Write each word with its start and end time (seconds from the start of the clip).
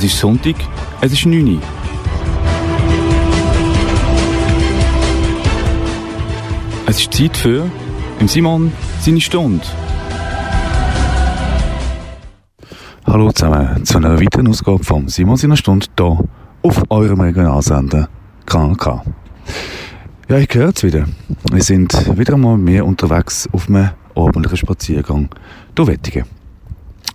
Es 0.00 0.04
ist 0.04 0.18
Sonntag, 0.20 0.54
es 1.02 1.12
ist 1.12 1.26
9 1.26 1.56
Uhr. 1.56 1.60
Es 6.86 7.00
ist 7.00 7.12
Zeit 7.12 7.36
für 7.36 7.70
im 8.18 8.26
Simon 8.26 8.72
seine 9.02 9.20
Stunde. 9.20 9.62
Hallo 13.04 13.30
zusammen 13.32 13.84
zu 13.84 13.98
einer 13.98 14.18
weiteren 14.18 14.48
Ausgabe 14.48 14.82
vom 14.82 15.06
Simon 15.10 15.36
seiner 15.36 15.58
Stunde 15.58 15.84
hier 15.98 16.24
auf 16.62 16.82
eurem 16.88 17.20
Regionalsender 17.20 18.08
Kanal 18.46 18.76
K. 18.76 19.04
Ja, 20.30 20.38
ich 20.38 20.48
höre 20.54 20.72
es 20.74 20.82
wieder. 20.82 21.04
Wir 21.52 21.62
sind 21.62 22.18
wieder 22.18 22.32
einmal 22.32 22.56
mehr 22.56 22.86
unterwegs 22.86 23.50
auf 23.52 23.68
einem 23.68 23.90
ordentlichen 24.14 24.56
Spaziergang 24.56 25.28
durch 25.74 25.88
Wettigen. 25.88 26.39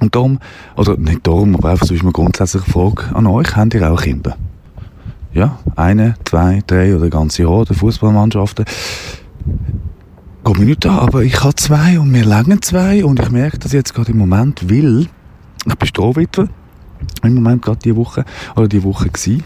Und 0.06 0.14
darum, 0.14 0.40
oder 0.76 0.98
nicht 0.98 1.26
darum, 1.26 1.56
aber 1.56 1.72
einfach 1.72 1.88
so 1.88 1.96
ist 1.96 2.04
mir 2.04 2.12
grundsätzlich 2.12 2.62
eine 2.64 2.72
Frage 2.72 3.16
an 3.16 3.26
euch, 3.26 3.56
habt 3.56 3.74
ihr 3.74 3.92
auch 3.92 4.00
Kinder? 4.00 4.38
Ja, 5.34 5.58
eine, 5.76 6.14
zwei, 6.26 6.62
drei 6.68 6.96
oder 6.96 7.10
ganze 7.10 7.46
Horde 7.46 7.74
Fußballmannschaften. 7.74 8.66
Geht 10.44 10.60
mir 10.60 10.66
nicht 10.66 10.86
an, 10.86 11.00
aber 11.00 11.24
ich 11.24 11.44
habe 11.44 11.56
zwei 11.56 12.00
und 12.00 12.12
mir 12.12 12.24
langen 12.24 12.62
zwei 12.62 13.04
und 13.04 13.20
ich 13.20 13.32
merke 13.32 13.58
das 13.58 13.72
jetzt 13.72 13.96
gerade 13.96 14.12
im 14.12 14.20
Moment, 14.20 14.70
weil 14.70 15.08
ich 15.66 15.76
bin 15.76 15.88
Strohwitwer 15.88 16.50
im 17.24 17.34
Moment 17.34 17.64
gerade 17.64 17.80
die 17.80 17.96
Woche, 17.96 18.26
oder 18.56 18.68
die 18.68 18.84
Woche 18.84 19.10
gewesen 19.10 19.44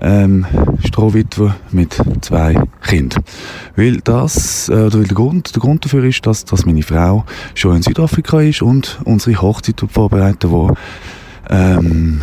ähm, 0.00 0.46
Strohwitwer 0.84 1.56
mit 1.70 2.00
zwei 2.20 2.54
Kindern. 2.82 3.22
Weil 3.76 3.98
das, 3.98 4.68
äh, 4.68 4.92
weil 4.92 5.04
der 5.04 5.14
Grund, 5.14 5.54
der 5.54 5.60
Grund 5.60 5.84
dafür 5.84 6.04
ist, 6.04 6.26
dass, 6.26 6.44
dass 6.44 6.66
meine 6.66 6.82
Frau 6.82 7.24
schon 7.54 7.76
in 7.76 7.82
Südafrika 7.82 8.40
ist 8.40 8.62
und 8.62 9.00
unsere 9.04 9.40
Hochzeit 9.40 9.82
vorbereiten 9.90 10.50
wo 10.50 10.74
ähm, 11.50 12.20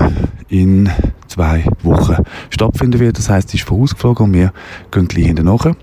in 0.49 0.89
zwei 1.27 1.65
Wochen 1.83 2.23
stattfinden 2.49 2.99
wird. 2.99 3.17
Das 3.17 3.29
heißt, 3.29 3.49
sie 3.49 3.57
ist 3.57 3.67
vorausgeflogen 3.67 4.27
und 4.27 4.33
wir 4.33 4.53
gehen 4.91 5.07
gleich 5.07 5.25
hinterher. 5.25 5.75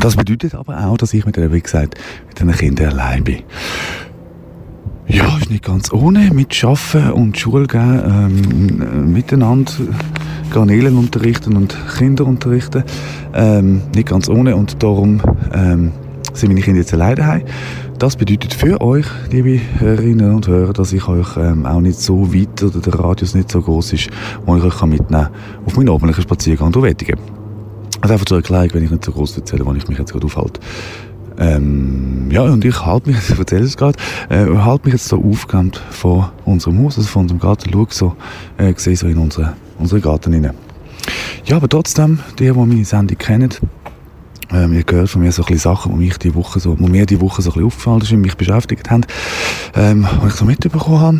Das 0.00 0.16
bedeutet 0.16 0.54
aber 0.54 0.86
auch, 0.86 0.96
dass 0.96 1.14
ich 1.14 1.24
mit 1.24 1.36
der, 1.36 1.52
wie 1.52 1.60
gesagt, 1.60 1.94
mit 2.28 2.40
den 2.40 2.50
Kindern 2.52 2.92
allein 2.92 3.24
bin. 3.24 3.42
Ja, 5.06 5.36
ist 5.36 5.50
nicht 5.50 5.64
ganz 5.64 5.92
ohne, 5.92 6.30
mit 6.32 6.64
Arbeiten 6.64 7.12
und 7.12 7.38
Schule 7.38 7.66
gehen, 7.66 8.02
ähm, 8.06 9.12
miteinander 9.12 9.72
Garnelen 10.50 10.96
unterrichten 10.96 11.56
und 11.56 11.76
Kinder 11.98 12.26
unterrichten. 12.26 12.84
Ähm, 13.34 13.82
nicht 13.94 14.08
ganz 14.08 14.28
ohne 14.28 14.56
und 14.56 14.82
darum 14.82 15.20
ähm, 15.52 15.92
sind 16.32 16.48
meine 16.48 16.62
Kinder 16.62 16.80
jetzt 16.80 16.94
alleine 16.94 17.16
daheim. 17.16 17.42
Das 17.98 18.16
bedeutet 18.16 18.54
für 18.54 18.80
euch, 18.80 19.06
liebe 19.30 19.60
Hörerinnen 19.78 20.34
und 20.34 20.48
Hörer, 20.48 20.72
dass 20.72 20.92
ich 20.92 21.06
euch 21.06 21.36
ähm, 21.36 21.66
auch 21.66 21.80
nicht 21.80 22.00
so 22.00 22.32
weit 22.34 22.62
oder 22.62 22.80
der 22.80 22.94
Radius 22.94 23.34
nicht 23.34 23.50
so 23.50 23.60
groß 23.60 23.92
ist, 23.92 24.08
wo 24.46 24.56
ich 24.56 24.64
euch 24.64 24.82
mitnehmen 24.82 25.08
kann 25.10 25.30
auf 25.66 25.76
meinen 25.76 25.90
ordentlichen 25.90 26.22
Spaziergang 26.22 26.72
durch 26.72 26.86
Wettigen. 26.86 27.18
Also 28.00 28.14
einfach 28.14 28.26
zur 28.26 28.38
Erklärung, 28.38 28.70
wenn 28.72 28.84
ich 28.84 28.90
nicht 28.90 29.04
so 29.04 29.12
groß 29.12 29.36
erzähle, 29.36 29.66
wo 29.66 29.72
ich 29.74 29.86
mich 29.86 29.98
jetzt 29.98 30.12
gerade 30.12 30.26
aufhalte. 30.26 30.60
Ähm, 31.38 32.30
ja, 32.30 32.42
und 32.42 32.64
ich 32.64 32.84
halte 32.84 33.10
mich, 33.10 33.18
ich 33.30 33.38
erzähle 33.38 33.64
es 33.64 33.76
gerade, 33.76 33.98
äh, 34.28 34.46
halte 34.46 34.86
mich 34.86 34.94
jetzt 34.94 35.08
so 35.08 35.22
aufgehend 35.22 35.80
von 35.90 36.26
unserem 36.44 36.82
Haus, 36.84 36.96
also 36.96 37.08
von 37.08 37.22
unserem 37.22 37.40
Garten, 37.40 37.70
schaue 37.72 37.86
so, 37.90 38.16
äh, 38.58 38.72
sehe 38.76 38.96
so 38.96 39.06
in 39.06 39.18
unsere, 39.18 39.54
unsere 39.78 40.00
Garten 40.00 40.32
rein. 40.32 40.52
Ja, 41.46 41.56
aber 41.56 41.68
trotzdem, 41.68 42.20
die, 42.38 42.44
die 42.44 42.52
meine 42.52 42.84
Sendung 42.84 43.18
kennen, 43.18 43.50
ähm, 44.50 44.72
ihr 44.72 44.84
gehört 44.84 45.10
von 45.10 45.22
mir 45.22 45.32
so 45.32 45.42
ein 45.42 45.46
bisschen 45.46 45.74
Sachen, 45.74 45.92
die 45.92 45.98
mich 45.98 46.18
die 46.18 46.34
Woche 46.34 46.60
so, 46.60 46.74
die 46.74 46.90
mir 46.90 47.06
die 47.06 47.20
Woche 47.20 47.42
so 47.42 47.50
ein 47.50 47.54
bisschen 47.54 47.66
aufgefallen 47.66 48.00
sind, 48.02 48.20
mich 48.20 48.36
beschäftigt 48.36 48.90
haben, 48.90 49.04
ähm, 49.74 50.06
die 50.22 50.28
ich 50.28 50.34
so 50.34 50.44
mitbekommen 50.44 51.00
habe. 51.00 51.18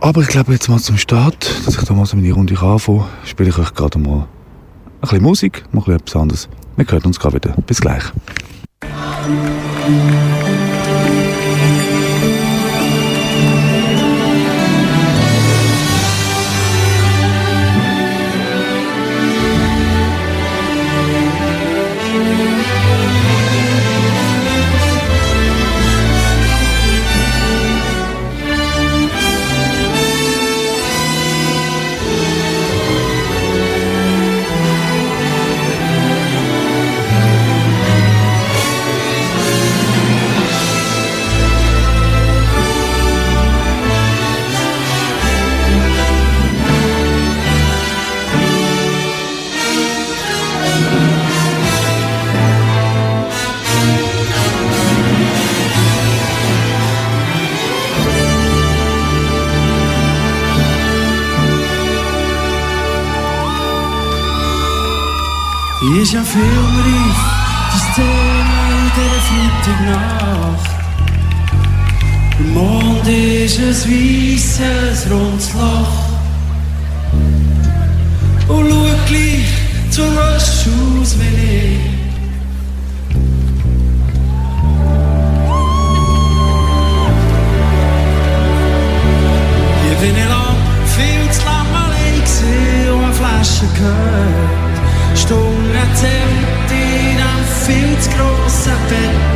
Aber 0.00 0.22
ich 0.22 0.28
glaube, 0.28 0.52
jetzt 0.52 0.68
mal 0.68 0.78
zum 0.78 0.96
Start, 0.96 1.50
dass 1.66 1.76
ich 1.76 1.84
da 1.84 1.94
mal 1.94 2.06
so 2.06 2.16
meine 2.16 2.32
Runde 2.32 2.58
anfange, 2.58 3.04
spiele 3.24 3.50
ich 3.50 3.58
euch 3.58 3.74
gerade 3.74 3.98
mal 3.98 4.20
ein 4.20 5.00
bisschen 5.00 5.22
Musik, 5.22 5.64
mal 5.72 5.88
etwas 5.90 6.16
anderes. 6.16 6.48
Wir 6.76 6.86
hören 6.86 7.04
uns 7.04 7.20
gerade 7.20 7.36
wieder. 7.36 7.54
Bis 7.66 7.80
gleich. 7.80 8.04
Thank 8.82 10.44
you. 10.44 10.49
Die 66.32 66.36
ist 66.36 66.42
ja 66.42 66.42
filmreif, 66.42 67.20
das 67.72 67.84
Thema 67.94 68.60
in 68.70 68.86
dieser 68.96 69.22
Freitagnacht. 69.26 70.70
Der 72.38 72.46
Mond 72.46 73.06
ist 73.08 73.58
ein 73.58 73.74
weisses, 73.90 75.10
rundes 75.10 75.48
Loch. 75.54 75.96
Und 78.48 78.70
schau 78.70 78.86
gleich 79.06 79.50
zu 79.90 80.02
rasch 80.02 80.66
aus 81.00 81.16
wie 81.18 81.34
ich. 81.46 81.80
Ich 89.92 89.98
bin 89.98 90.16
lang, 90.28 90.58
viel 90.86 91.24
zu 91.32 91.44
lang 91.44 91.70
allein 91.74 92.20
gewesen 92.20 92.92
und 92.92 93.04
eine 93.04 93.14
Flasche 93.14 93.66
gehört. 93.74 94.59
Stunden 95.20 95.94
zählt 95.94 96.70
in 96.70 97.18
einem 97.18 97.46
viel 97.66 97.98
zu 98.00 98.10
grossen 98.10 98.78
Bett. 98.88 99.29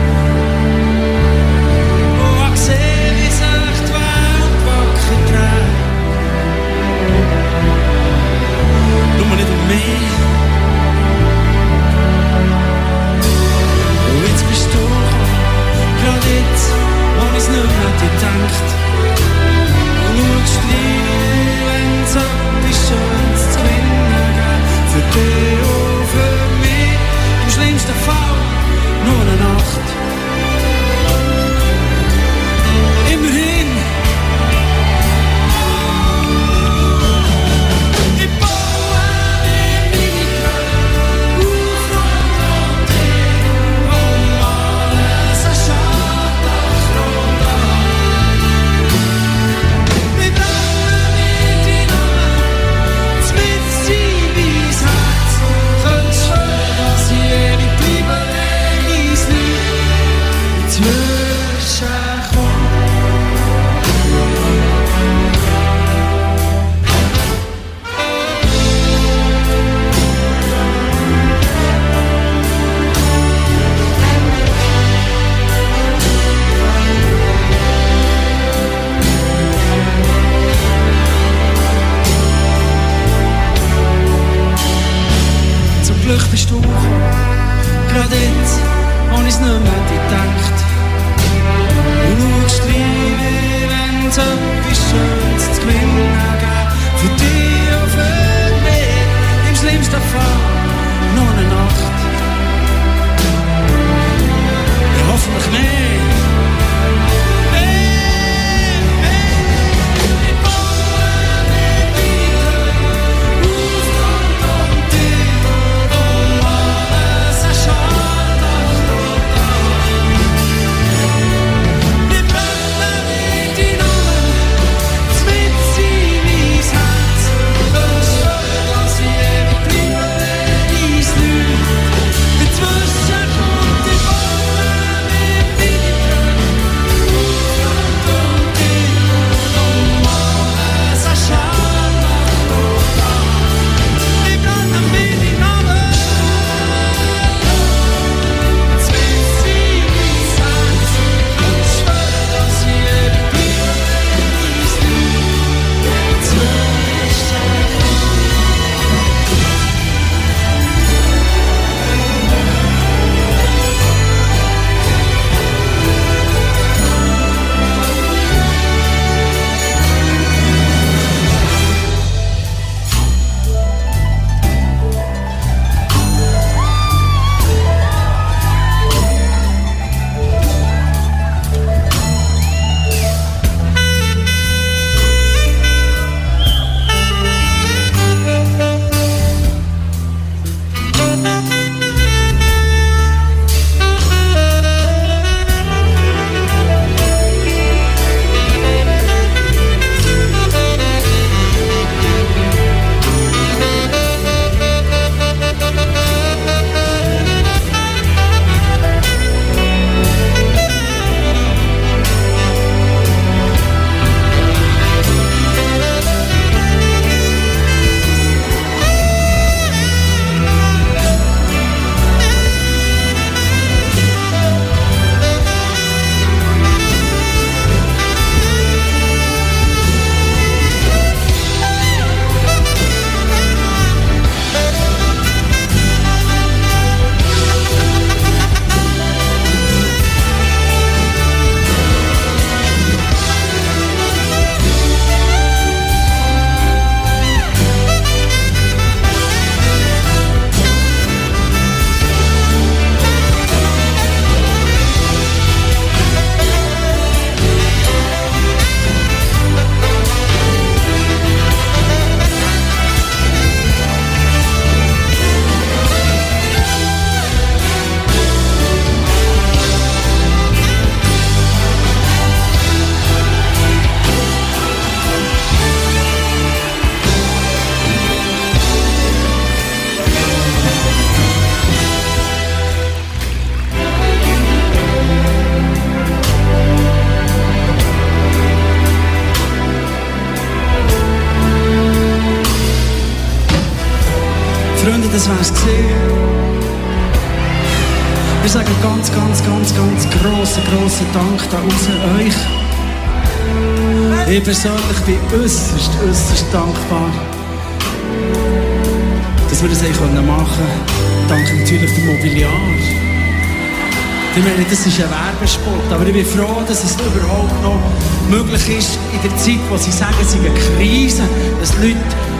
Das 314.84 314.92
ist 314.92 315.02
ein 315.02 315.10
Werbespot, 315.10 315.92
aber 315.94 316.06
ich 316.06 316.12
bin 316.12 316.26
froh, 316.26 316.60
dass 316.68 316.84
es 316.84 316.92
überhaupt 316.96 317.62
noch 317.62 317.80
möglich 318.28 318.68
ist, 318.68 318.98
in 319.14 319.22
der 319.22 319.34
Zeit, 319.38 319.58
wo 319.70 319.78
sie 319.78 319.90
sagen, 319.90 320.14
es 320.20 320.34
ist 320.34 320.36
eine 320.36 320.50
Krise, 320.50 321.22
dass 321.58 321.72
Leute 321.78 321.96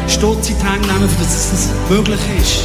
Stutz 0.09 0.51
in 0.51 0.59
die 0.59 0.63
Hände 0.63 0.87
nehmen, 0.89 1.09
dass 1.19 1.53
es 1.55 1.71
möglich 1.89 2.21
ist. 2.39 2.65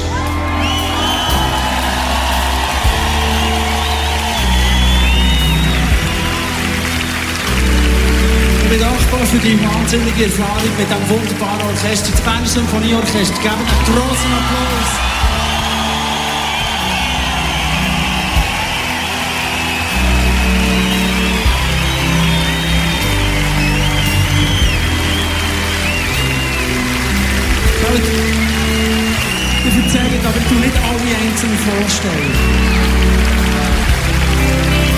Ich 8.63 8.69
bin 8.69 8.79
dankbar 8.81 9.25
für 9.27 9.38
die 9.38 9.57
wahnsinnige 9.63 10.25
Erfahrung 10.25 10.75
mit 10.77 10.89
diesem 10.89 11.09
wunderbaren 11.09 11.62
Orchester, 11.69 12.12
das 12.12 12.19
Berner 12.19 12.45
Symphonieorchester. 12.45 13.41
Geben 13.41 13.55
einen 13.55 13.95
großen 13.95 14.33
Applaus. 14.33 15.18
Einzeln 31.39 31.58
vorstellen. 31.58 32.34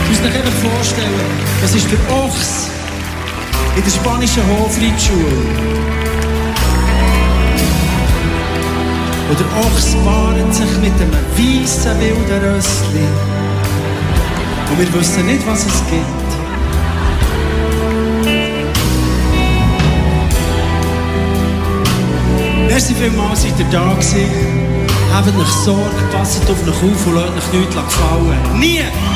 Ich 0.03 0.09
muss 0.09 0.29
euch 0.29 0.35
einfach 0.35 0.71
vorstellen, 0.71 1.31
das 1.61 1.75
ist 1.75 1.87
der 1.91 2.15
Ochs 2.15 2.69
in 3.75 3.83
der 3.83 3.91
spanischen 3.91 4.43
Hofreitschule. 4.47 5.71
Und 9.29 9.39
der 9.39 9.47
Ochs 9.65 9.95
paart 10.03 10.53
sich 10.53 10.77
mit 10.79 10.93
einem 10.99 11.13
weißen 11.37 11.99
wilden 11.99 12.55
Rössli. 12.55 13.07
Und 14.69 14.79
wir 14.79 14.93
wissen 14.99 15.25
nicht, 15.25 15.45
was 15.47 15.65
es 15.65 15.83
gibt. 15.89 16.31
Merci 22.67 22.95
vielmals, 22.95 23.43
seid 23.43 23.59
ihr 23.59 23.65
da 23.69 23.93
gewesen. 23.93 24.70
Habt 25.13 25.35
euch 25.35 25.47
Sorge, 25.47 25.81
passet 26.11 26.49
auf 26.49 26.63
euch 26.63 26.71
auf 26.71 27.07
und 27.07 27.15
lasst 27.15 27.53
euch 27.53 27.59
nichts 27.59 27.75
gefallen. 27.75 28.59
Nie! 28.59 29.10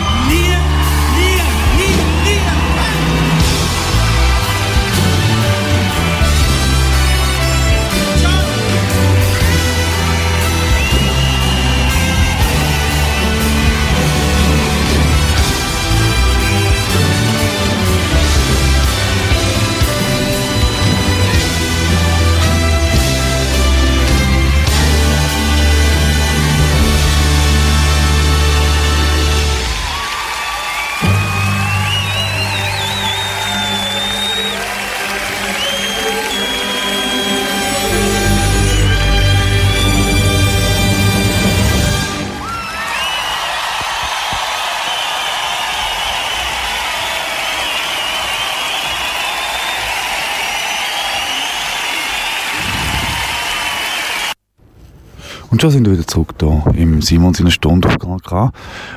Und 55.55 55.61
schon 55.61 55.71
sind 55.71 55.85
wir 55.85 55.93
wieder 55.93 56.05
zurück 56.05 56.33
hier 56.37 56.65
im 56.75 57.01
Simons 57.01 57.39
in 57.39 57.45
einer 57.45 57.51
Stunde 57.51 57.87
auf 57.87 57.97
Kanal 57.97 58.19
K, 58.19 58.51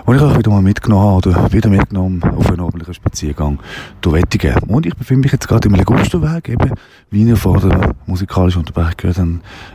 wo 0.05 0.13
ich 0.13 0.21
euch 0.21 0.39
wieder 0.39 0.51
mal 0.51 0.61
mitgenommen 0.61 1.07
habe, 1.07 1.29
oder 1.29 1.53
wieder 1.53 1.71
mitgenommen 1.71 2.21
auf 2.25 2.49
einen 2.49 2.59
ordentlichen 2.59 2.95
Spaziergang 2.95 3.61
durch 4.01 4.17
Wettigen. 4.17 4.57
Und 4.67 4.85
ich 4.85 4.97
befinde 4.97 5.27
mich 5.27 5.31
jetzt 5.31 5.47
gerade 5.47 5.69
im 5.69 5.77
Legusterweg, 5.77 6.49
eben, 6.49 6.73
wie 7.11 7.23
ihr 7.23 7.37
vor 7.37 7.61
der 7.61 7.95
musikalischen 8.07 8.59
Unterbrechung 8.63 8.95
gehört 8.97 9.19
habt, 9.19 9.29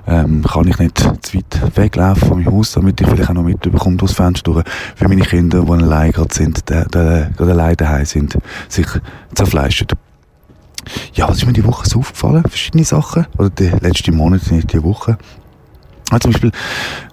ähm, 0.08 0.44
kann 0.44 0.68
ich 0.68 0.78
nicht 0.78 0.98
zu 0.98 1.38
weit 1.38 1.78
weglaufen 1.78 2.28
von 2.28 2.44
meinem 2.44 2.54
Haus, 2.54 2.74
damit 2.74 3.00
ich 3.00 3.08
vielleicht 3.08 3.30
auch 3.30 3.36
noch 3.36 3.44
mitbekomme 3.44 3.96
durchs 3.96 4.16
Fenster 4.16 4.52
durch, 4.52 4.66
wie 4.98 5.08
meine 5.08 5.22
Kinder, 5.22 5.64
die 5.64 5.72
allein 5.72 6.12
gerade 6.12 6.36
sind, 6.36 6.66
gerade 6.66 7.32
allein 7.40 7.78
daheim 7.78 8.04
sind, 8.04 8.38
sich 8.68 8.88
zerfleischen. 9.34 9.88
Ja, 11.14 11.30
was 11.30 11.38
ist 11.38 11.46
mir 11.46 11.54
die 11.54 11.64
Woche 11.64 11.88
so 11.88 12.00
aufgefallen? 12.00 12.44
Verschiedene 12.44 12.84
Sachen. 12.84 13.26
Oder 13.38 13.50
die 13.52 13.70
letzten 13.70 14.18
Monate, 14.18 14.54
nicht 14.54 14.74
die 14.74 14.84
Woche. 14.84 15.18
Ja, 16.14 16.20
zum 16.20 16.32
Beispiel, 16.32 16.52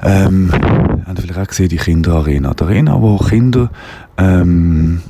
ähm, 0.03 0.53
haben 0.53 1.17
Sie 1.17 1.23
vielleicht 1.23 1.41
auch 1.41 1.47
gesehen, 1.47 1.71
die 1.71 1.79
Kinderarena. 1.79 2.53
Die 2.53 2.63
Arena, 2.63 3.01
wo 3.01 3.17
Kinder, 3.17 3.71
ähm, 4.19 5.01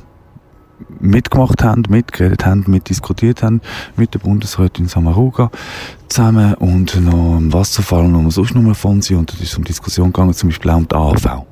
mitgemacht 1.01 1.61
haben, 1.61 1.83
mitgeredet 1.89 2.45
haben, 2.45 2.63
mitdiskutiert 2.67 3.43
haben 3.43 3.59
mit 3.97 4.13
der 4.13 4.19
Bundesrätin 4.19 4.87
Samaruga 4.87 5.51
zusammen 6.07 6.53
und 6.55 6.99
noch 7.01 7.37
im 7.37 7.51
Wasserfall 7.51 8.05
und 8.05 8.23
noch 8.23 8.31
sonst 8.31 8.55
noch 8.55 8.75
von 8.75 9.01
sie 9.01 9.15
und 9.15 9.33
es 9.33 9.41
ist 9.41 9.57
um 9.57 9.65
Diskussion 9.65 10.13
gegangen, 10.13 10.33
zum 10.33 10.49
Beispiel 10.49 10.71
auch 10.71 10.77
um 10.77 10.87
die 10.87 10.95
AV. 10.95 11.45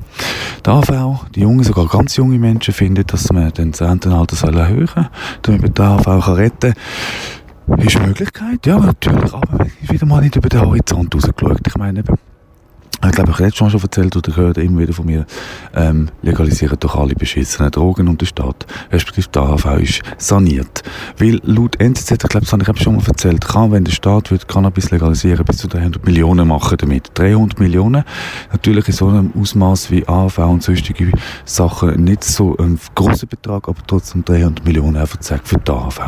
Die 0.65 0.69
AV, 0.69 1.25
die 1.36 1.41
jungen, 1.41 1.63
sogar 1.63 1.88
ganz 1.88 2.15
junge 2.15 2.39
Menschen 2.39 2.74
finden, 2.74 3.05
dass 3.05 3.31
man 3.34 3.51
den 3.51 3.74
Rentenalter 3.74 4.48
erhöhen 4.48 4.88
soll, 4.88 5.10
damit 5.41 5.62
man 5.62 5.74
die 5.74 5.81
AV 5.81 6.25
kann 6.25 6.34
retten 6.36 6.74
kann. 6.74 7.79
Ist 7.79 7.98
eine 7.98 8.08
Möglichkeit, 8.08 8.65
ja, 8.65 8.79
natürlich, 8.79 9.31
aber 9.34 9.67
wieder 9.81 10.05
mal 10.05 10.22
nicht 10.22 10.36
über 10.36 10.50
den 10.50 10.62
Horizont 10.62 11.13
rausgeschaut. 11.13 11.62
Ich 11.67 11.77
meine, 11.77 12.03
ich 13.05 13.12
glaube, 13.13 13.31
ich 13.31 13.39
habe 13.39 13.55
schon 13.55 13.69
schon 13.69 13.81
erzählt 13.81 14.15
oder 14.17 14.31
gehört 14.31 14.58
immer 14.58 14.79
wieder 14.79 14.93
von 14.93 15.05
mir, 15.05 15.25
ähm, 15.74 16.10
legalisieren 16.22 16.77
doch 16.79 16.96
alle 16.98 17.15
beschissenen 17.15 17.72
Drogen 17.72 18.10
und 18.10 18.19
der 18.19 18.25
Staat, 18.25 18.65
respektive 18.91 19.27
die 19.34 19.39
AHV 19.39 19.65
ist 19.79 20.01
saniert. 20.17 20.84
Weil 21.17 21.39
laut 21.43 21.79
NZZ, 21.79 22.12
ich 22.12 22.17
glaube, 22.17 22.46
das 22.46 22.51
habe 22.51 22.63
ich 22.75 22.84
schon 22.84 22.98
mal 22.98 23.08
erzählt, 23.08 23.48
kann, 23.48 23.72
wenn 23.72 23.86
der 23.86 23.93
Staat 23.93 24.31
wird 24.31 24.50
Cannabis 24.50 24.91
legalisieren, 24.91 25.46
bis 25.46 25.58
zu 25.58 25.69
300 25.69 26.05
Millionen 26.05 26.48
machen 26.50 26.77
damit. 26.77 27.12
300 27.13 27.60
Millionen, 27.60 28.03
natürlich 28.51 28.88
in 28.89 28.93
so 28.93 29.08
einem 29.08 29.31
Ausmaß 29.39 29.91
wie 29.91 30.05
AHV 30.05 30.38
und 30.39 30.63
sonstige 30.63 31.12
Sachen 31.46 32.03
nicht 32.03 32.25
so 32.25 32.58
ein 32.58 32.77
großer 32.96 33.27
Betrag, 33.27 33.69
aber 33.69 33.79
trotzdem 33.88 34.25
300 34.25 34.65
Millionen 34.65 34.98
einfach 34.98 35.19
gesagt 35.19 35.48
für 35.48 35.58
die 35.58 35.72
AHV. 35.72 36.00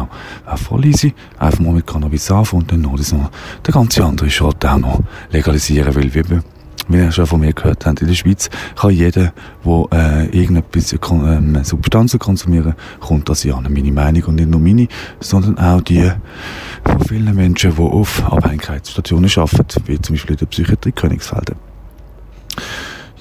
Wäre 0.44 0.58
voll 0.58 0.86
easy, 0.86 1.14
einfach 1.40 1.62
mal 1.62 1.74
mit 1.74 1.88
Cannabis 1.88 2.30
anfangen 2.30 2.64
und 2.64 2.72
dann 2.74 2.82
noch 2.82 2.98
das 2.98 3.14
noch, 3.14 3.32
der 3.66 3.74
ganze 3.74 4.04
andere 4.04 4.30
Schrott 4.30 4.66
auch 4.66 4.78
noch 4.78 5.00
legalisieren, 5.32 5.96
weil 5.96 6.14
wir 6.14 6.44
wie 6.88 6.98
ihr 6.98 7.12
schon 7.12 7.28
von 7.28 7.40
mir 7.40 7.54
gehört 7.54 7.86
habt, 7.86 8.02
in 8.02 8.08
der 8.08 8.16
Schweiz 8.16 8.50
kann 8.76 8.92
jeder, 8.92 9.34
der 9.66 9.86
äh, 9.92 10.26
irgendetwas 10.38 10.94
äh, 10.94 11.64
Substanzen 11.64 12.20
konsumieren, 12.20 12.76
kommt 13.00 13.30
das 13.30 13.44
ja 13.44 13.56
an. 13.56 13.68
Meine 13.72 13.92
Meinung 13.92 14.24
und 14.26 14.36
nicht 14.36 14.50
nur 14.50 14.60
meine, 14.60 14.88
sondern 15.20 15.58
auch 15.58 15.82
die 15.82 16.12
von 16.86 17.00
vielen 17.08 17.36
Menschen, 17.36 17.76
die 17.76 17.82
auf 17.82 18.24
Abhängigkeitsstationen 18.32 19.30
arbeiten, 19.36 19.84
wie 19.86 20.02
zum 20.02 20.16
Beispiel 20.16 20.34
in 20.34 20.40
der 20.40 20.46
Psychiatrie 20.48 20.92
Königsfelden. 20.92 21.56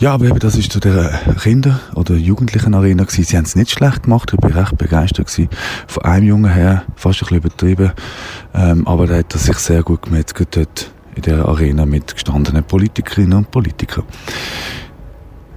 Ja, 0.00 0.14
aber 0.14 0.24
eben, 0.24 0.38
das 0.38 0.56
ist 0.56 0.72
zu 0.72 0.80
der 0.80 1.10
Kinder- 1.42 1.78
oder 1.94 2.14
Jugendlichen-Arena 2.14 3.04
gewesen. 3.04 3.24
Sie 3.24 3.36
haben 3.36 3.44
es 3.44 3.54
nicht 3.54 3.70
schlecht 3.70 4.04
gemacht. 4.04 4.32
Ich 4.32 4.40
bin 4.40 4.50
recht 4.50 4.78
begeistert 4.78 5.26
gewesen. 5.26 5.50
Von 5.86 6.04
einem 6.06 6.26
Jungen 6.26 6.50
her, 6.50 6.84
fast 6.96 7.18
ein 7.18 7.26
bisschen 7.26 7.36
übertrieben. 7.36 7.92
Ähm, 8.54 8.86
aber 8.86 9.06
der 9.06 9.18
hat 9.18 9.32
sich 9.34 9.58
sehr 9.58 9.82
gut 9.82 10.00
dort 10.52 10.90
in 11.14 11.22
der 11.22 11.46
Arena 11.46 11.86
mit 11.86 12.14
gestandenen 12.14 12.64
Politikerinnen 12.64 13.38
und 13.38 13.50
Politikern. 13.50 14.04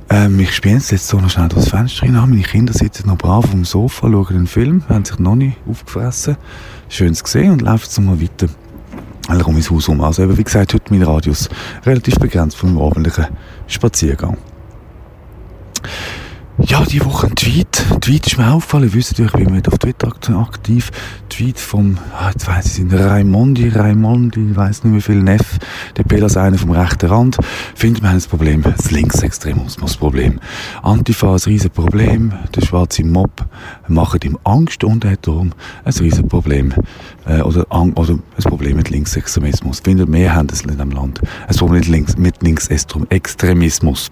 Ähm, 0.10 0.40
ich 0.40 0.54
spiele 0.54 0.76
jetzt 0.76 1.08
so 1.08 1.20
noch 1.20 1.30
schnell 1.30 1.50
das 1.50 1.70
Fenster 1.70 2.04
rein. 2.04 2.14
Meine 2.30 2.42
Kinder 2.42 2.74
sitzen 2.74 3.08
noch 3.08 3.18
brav 3.18 3.46
auf 3.46 3.52
dem 3.52 3.66
Sofa, 3.66 4.10
schauen 4.10 4.28
den 4.34 4.48
Film, 4.48 4.84
haben 4.90 5.06
sich 5.06 5.20
noch 5.20 5.36
nicht 5.36 5.58
aufgefressen. 5.68 6.38
Schön 6.90 7.16
zu 7.16 7.26
sehen 7.26 7.52
und 7.52 7.62
laufen 7.62 7.84
jetzt 7.86 8.00
mal 8.00 8.22
weiter 8.22 8.50
um 9.48 9.56
ins 9.56 9.72
Haus 9.72 9.88
herum. 9.88 10.02
Also 10.02 10.24
eben, 10.24 10.38
wie 10.38 10.44
gesagt, 10.44 10.74
heute 10.74 10.94
mein 10.94 11.04
Radius 11.04 11.50
relativ 11.86 12.16
begrenzt 12.16 12.58
von 12.58 12.70
einem 12.70 12.78
ordentlichen 12.78 13.28
Spaziergang. 13.68 14.38
Ja, 16.60 16.84
die 16.86 17.04
Woche 17.04 17.28
ein 17.28 17.36
Tweet. 17.36 17.84
Tweet 18.02 18.28
ist 18.28 18.38
mir 18.38 18.54
aufgefallen. 18.54 18.84
Ihr 18.84 18.94
wisst 18.94 19.18
ja, 19.18 19.26
ich 19.26 19.32
bin 19.32 19.52
mit 19.52 19.68
auf 19.68 19.80
Twitter 19.80 20.14
aktiv. 20.40 20.92
Tweet 21.28 21.60
vom, 21.60 21.98
ah, 22.16 22.30
jetzt 22.30 22.48
weiss 22.48 22.78
ich, 22.78 22.94
Raimondi, 22.94 23.70
Raimondi, 23.70 24.52
ich 24.52 24.56
weiss 24.56 24.84
nicht 24.84 24.96
wie 24.96 25.02
viel 25.02 25.24
Neff, 25.24 25.58
der 25.98 26.04
Pelas 26.04 26.38
einer 26.38 26.60
vom 26.60 26.70
rechten 26.70 27.08
Rand. 27.08 27.38
Findet 27.74 28.04
man 28.04 28.14
ein 28.14 28.22
Problem, 28.22 28.62
das 28.62 28.92
Linksextremismus-Problem. 28.92 30.40
Antifa 30.84 31.34
ein 31.34 31.40
riesen 31.40 31.72
Problem. 31.72 32.34
Der 32.56 32.62
schwarze 32.62 33.04
Mob 33.04 33.32
macht 33.88 34.24
ihm 34.24 34.38
Angst 34.44 34.84
und 34.84 35.06
hat 35.06 35.26
darum 35.26 35.54
ein 35.84 35.94
riesen 35.94 36.28
Problem. 36.28 36.72
Äh, 37.26 37.42
oder, 37.42 37.66
oder 37.72 38.14
ein 38.14 38.44
Problem 38.44 38.78
mit 38.78 38.92
Linksextremismus. 38.92 39.80
Findet 39.80 40.08
mehr 40.08 40.36
haben 40.36 40.48
das 40.48 40.62
in 40.62 40.68
diesem 40.68 40.92
Land. 40.92 41.20
Ein 41.48 41.56
Problem 41.56 41.80
mit, 41.80 41.88
Links, 41.88 42.16
mit 42.16 42.44
Linksextremismus. 42.44 44.12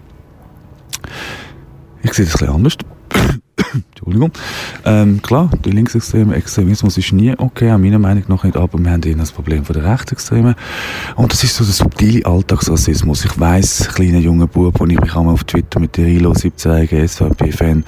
Ich 2.02 2.12
sehe 2.14 2.26
das 2.26 2.42
ein 2.42 2.48
anders. 2.48 2.76
Entschuldigung. 3.72 4.32
Ähm, 4.84 5.22
klar, 5.22 5.50
der 5.64 5.72
linksextreme 5.72 6.34
Extremismus 6.34 6.98
ist 6.98 7.12
nie 7.12 7.34
okay, 7.38 7.76
meiner 7.78 7.98
Meinung 7.98 8.24
nach 8.28 8.44
nicht, 8.44 8.56
aber 8.56 8.78
wir 8.78 8.90
haben 8.90 9.02
eher 9.02 9.14
das 9.14 9.32
Problem 9.32 9.64
von 9.64 9.74
der 9.74 9.84
Rechtsextremen. 9.84 10.54
Und 11.16 11.32
das 11.32 11.44
ist 11.44 11.54
so 11.54 11.64
der 11.64 11.72
subtile 11.72 12.26
Alltagsrassismus. 12.26 13.24
Ich 13.24 13.38
weiss, 13.38 13.88
kleiner 13.94 14.18
junger 14.18 14.46
Bub, 14.46 14.80
und 14.80 14.90
ich 14.90 15.00
einmal 15.16 15.34
auf 15.34 15.44
Twitter 15.44 15.80
mit 15.80 15.96
der 15.96 16.06
Rilo 16.06 16.32
17-jährigen 16.32 17.06
SVP-Fan 17.06 17.84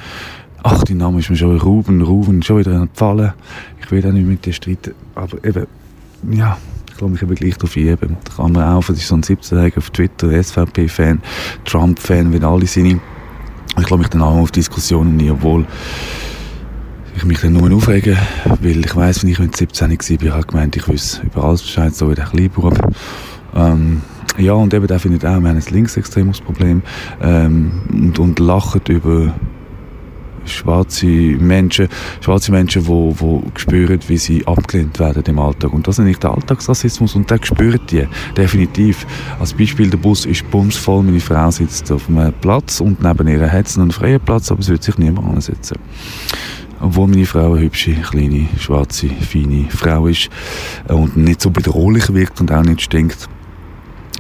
Ach, 0.67 0.83
dein 0.83 0.97
Name 0.97 1.19
ist 1.19 1.29
mir 1.29 1.37
schon 1.37 1.59
Ruben, 1.59 2.01
Ruben, 2.01 2.43
schon 2.43 2.61
wieder 2.61 2.73
entfallen. 2.81 3.35
Ich 3.83 3.91
will 3.91 4.07
auch 4.07 4.13
nicht 4.13 4.27
mit 4.27 4.47
dir 4.47 4.55
streiten, 4.55 4.95
aber 5.15 5.45
eben, 5.45 5.67
ja, 6.33 6.57
ich 6.89 6.97
glaube, 6.97 7.13
mich 7.13 7.23
eben 7.23 7.35
gleich 7.35 7.59
darauf 7.59 7.77
üben. 7.77 8.17
Da 8.25 8.33
kann 8.35 8.53
man 8.53 8.63
auch, 8.63 8.83
das 8.87 8.97
ist 8.97 9.09
so 9.09 9.15
ein 9.15 9.23
17-Jähriger 9.23 9.77
auf 9.77 9.91
Twitter, 9.91 10.43
SVP-Fan, 10.43 11.21
Trump-Fan, 11.67 12.33
wenn 12.33 12.45
alle 12.45 12.67
seine 12.67 12.99
ich 13.79 13.87
glaube 13.87 14.03
mich 14.03 14.11
dann 14.11 14.23
auch 14.23 14.37
auf 14.37 14.51
Diskussionen 14.51 15.17
nie, 15.17 15.31
obwohl 15.31 15.67
ich 17.17 17.25
mich 17.25 17.41
dann 17.41 17.53
nur 17.53 17.73
aufregen, 17.73 18.17
weil 18.61 18.85
ich 18.85 18.97
weiss, 18.97 19.23
wenn 19.23 19.31
ich 19.31 19.39
mit 19.39 19.57
17 19.57 19.91
war, 19.91 20.31
habe 20.31 20.41
ich 20.41 20.47
gemeint, 20.47 20.77
ich 20.77 20.89
wüsste 20.89 21.27
über 21.27 21.45
alles 21.45 21.63
Bescheid, 21.63 21.95
so 21.95 22.11
wie 22.11 22.15
der 22.15 22.25
Kleinbub. 22.25 22.77
Ähm, 23.55 24.03
ja, 24.37 24.53
und 24.55 24.75
eben 24.75 24.87
der 24.87 24.99
findet 24.99 25.25
auch, 25.25 25.41
wir 25.41 25.49
haben 25.49 25.57
ein 25.57 25.63
linksextremes 25.71 26.41
Problem 26.41 26.83
ähm, 27.23 27.83
und, 27.93 28.19
und 28.19 28.39
lacht 28.41 28.89
über 28.89 29.33
schwarze 30.47 31.07
Menschen, 31.07 31.89
schwarze 32.21 32.53
Menschen, 32.53 32.87
wo, 32.87 33.15
wo 33.19 33.43
spüren, 33.57 34.01
wie 34.09 34.19
sie 34.19 34.47
abgelehnt 34.47 34.99
werden 34.99 35.23
im 35.27 35.39
Alltag. 35.39 35.73
Und 35.73 35.87
das 35.87 35.99
ist 35.99 36.05
nicht 36.05 36.23
der 36.23 36.33
Alltagsrassismus 36.33 37.15
und 37.15 37.31
der 37.31 37.39
spürt 37.43 37.91
die 37.91 38.07
definitiv. 38.37 39.07
Als 39.41 39.53
Beispiel, 39.55 39.91
der 39.91 39.99
Bus 39.99 40.27
ist 40.27 40.51
bumsvoll, 40.51 41.03
meine 41.03 41.21
Frau 41.21 41.51
sitzt 41.51 41.91
auf 41.93 42.09
einem 42.09 42.33
Platz 42.41 42.81
und 42.81 43.03
neben 43.03 43.29
ihr 43.29 43.51
hat 43.51 43.69
sie 43.69 43.81
einen 43.81 43.91
freien 43.91 44.21
Platz, 44.21 44.51
aber 44.51 44.61
es 44.61 44.69
wird 44.69 44.83
sich 44.83 44.99
niemand 44.99 45.29
ansetzen. 45.29 45.79
Obwohl 46.81 47.09
meine 47.09 47.27
Frau 47.27 47.53
eine 47.53 47.63
hübsche, 47.63 47.95
kleine, 47.95 48.49
schwarze, 48.59 49.09
feine 49.09 49.67
Frau 49.71 50.07
ist 50.07 50.29
und 50.89 51.17
nicht 51.17 51.41
so 51.41 51.51
bedrohlich 51.51 52.13
wirkt 52.13 52.41
und 52.41 52.53
auch 52.53 52.63
nicht 52.63 52.83
stinkt 52.83 53.29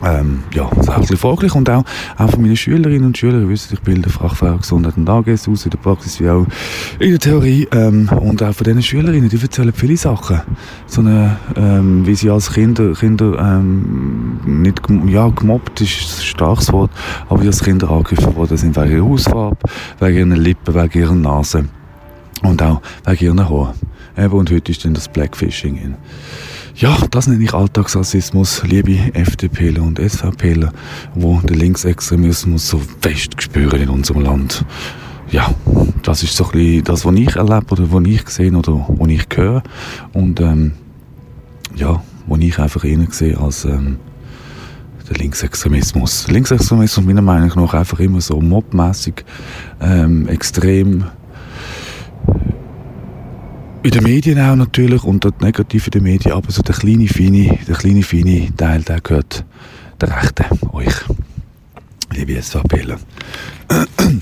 ähm, 0.02 0.42
ja, 0.52 0.68
das 0.74 0.84
ist 0.84 0.88
auch 0.88 0.94
ein 0.94 1.00
bisschen 1.02 1.16
folglich 1.16 1.54
und 1.54 1.70
auch, 1.70 1.84
auch 2.18 2.30
von 2.30 2.42
meinen 2.42 2.56
Schülerinnen 2.56 3.06
und 3.06 3.18
Schülern, 3.18 3.48
wisst, 3.48 3.72
ich 3.72 3.80
bilde 3.80 4.10
Fachfrau 4.10 4.56
Gesundheit 4.56 4.96
und 4.96 5.08
AGS 5.08 5.48
aus, 5.48 5.64
in 5.64 5.70
der 5.70 5.78
Praxis 5.78 6.20
wie 6.20 6.28
auch 6.28 6.46
in 6.98 7.10
der 7.10 7.18
Theorie 7.18 7.68
ähm, 7.72 8.08
und 8.20 8.42
auch 8.42 8.54
von 8.54 8.64
diesen 8.64 8.82
Schülerinnen, 8.82 9.28
die 9.28 9.40
erzählen 9.40 9.72
viele 9.72 9.96
Sachen, 9.96 10.40
so 10.86 11.00
eine, 11.00 11.36
ähm, 11.56 12.06
wie 12.06 12.14
sie 12.14 12.30
als 12.30 12.52
Kinder, 12.52 12.92
Kinder 12.94 13.38
ähm, 13.38 14.40
nicht, 14.62 14.80
ja, 15.06 15.28
gemobbt 15.28 15.80
ist 15.80 16.18
ein 16.18 16.22
starkes 16.22 16.72
Wort, 16.72 16.90
aber 17.28 17.42
wie 17.42 17.46
als 17.46 17.62
Kinder 17.62 17.90
angegriffen 17.90 18.34
worden 18.34 18.56
sind 18.56 18.76
wegen 18.76 18.92
ihrer 18.92 19.08
Hausfarbe, 19.08 19.58
wegen 20.00 20.16
ihren 20.16 20.32
Lippen, 20.32 20.74
wegen 20.74 20.98
ihrer 20.98 21.14
Nase 21.14 21.66
und 22.42 22.62
auch 22.62 22.82
wegen 23.06 23.24
ihren 23.24 23.48
Haaren. 23.48 23.74
Eben, 24.16 24.32
und 24.32 24.50
heute 24.50 24.70
ist 24.70 24.84
dann 24.84 24.94
das 24.94 25.08
Blackfishing 25.08 25.76
in. 25.76 25.94
Ja, 26.76 26.98
das 27.12 27.28
nenne 27.28 27.44
ich 27.44 27.54
Alltagsrassismus, 27.54 28.64
liebe 28.64 28.98
FDPler 29.14 29.80
und 29.80 30.00
SVPler, 30.00 30.72
wo 31.14 31.38
der 31.38 31.56
Linksextremismus 31.56 32.68
so 32.68 32.80
fest 33.00 33.40
spüren 33.40 33.80
in 33.80 33.88
unserem 33.88 34.22
Land. 34.22 34.64
Ja, 35.30 35.54
das 36.02 36.24
ist 36.24 36.36
so 36.36 36.46
ein 36.46 36.50
bisschen 36.50 36.82
das, 36.82 37.04
was 37.04 37.14
ich 37.14 37.36
erlebe 37.36 37.66
oder 37.70 37.92
was 37.92 38.04
ich 38.06 38.28
sehe 38.28 38.52
oder 38.52 38.86
was 38.88 39.08
ich 39.08 39.24
höre. 39.36 39.62
Und 40.14 40.40
ähm, 40.40 40.72
ja, 41.76 42.02
was 42.26 42.40
ich 42.40 42.58
einfach 42.58 42.82
innen 42.82 43.12
sehe 43.12 43.38
als 43.38 43.64
ähm, 43.64 43.98
der 45.08 45.16
Linksextremismus. 45.16 46.26
Linksextremismus 46.26 47.06
meiner 47.06 47.22
Meinung 47.22 47.52
nach 47.54 47.74
einfach 47.74 48.00
immer 48.00 48.20
so 48.20 48.40
mobmäßig 48.40 49.24
ähm, 49.80 50.26
extrem 50.26 51.04
in 53.84 53.90
den 53.90 54.02
Medien 54.02 54.40
auch 54.40 54.56
natürlich 54.56 55.04
und 55.04 55.24
dort 55.24 55.42
negativ 55.42 55.86
in 55.88 55.90
den 55.90 56.02
Medien, 56.04 56.32
aber 56.32 56.50
so 56.50 56.62
der 56.62 56.74
kleine, 56.74 57.06
feine, 57.06 57.58
der 57.68 57.76
kleine, 57.76 58.02
feine 58.02 58.48
Teil, 58.56 58.82
der 58.82 59.00
gehört 59.02 59.44
der 60.00 60.16
Rechte, 60.16 60.46
euch, 60.72 60.94
liebe 62.12 62.40
SVPler. 62.40 62.98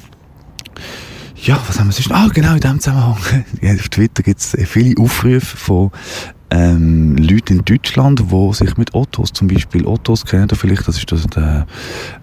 Ja, 1.45 1.61
was 1.67 1.81
haben 1.81 1.89
wir 1.89 1.93
sonst? 1.93 2.13
Ah, 2.13 2.29
genau, 2.33 2.55
in 2.55 2.61
diesem 2.61 2.79
Zusammenhang. 2.79 3.17
auf 3.65 3.89
Twitter 3.89 4.23
gibt 4.23 4.39
es 4.39 4.57
viele 4.65 4.95
Aufrufe 4.97 5.57
von 5.57 5.91
ähm, 6.51 7.17
Leuten 7.17 7.59
in 7.59 7.65
Deutschland, 7.65 8.23
die 8.31 8.55
sich 8.55 8.77
mit 8.77 8.95
Ottos, 8.95 9.33
zum 9.33 9.49
Beispiel 9.49 9.85
Ottos 9.85 10.25
kennen 10.25 10.47
ihr 10.49 10.57
vielleicht, 10.57 10.87
das 10.87 10.99
ist 10.99 11.11
das 11.11 11.27
der 11.27 11.67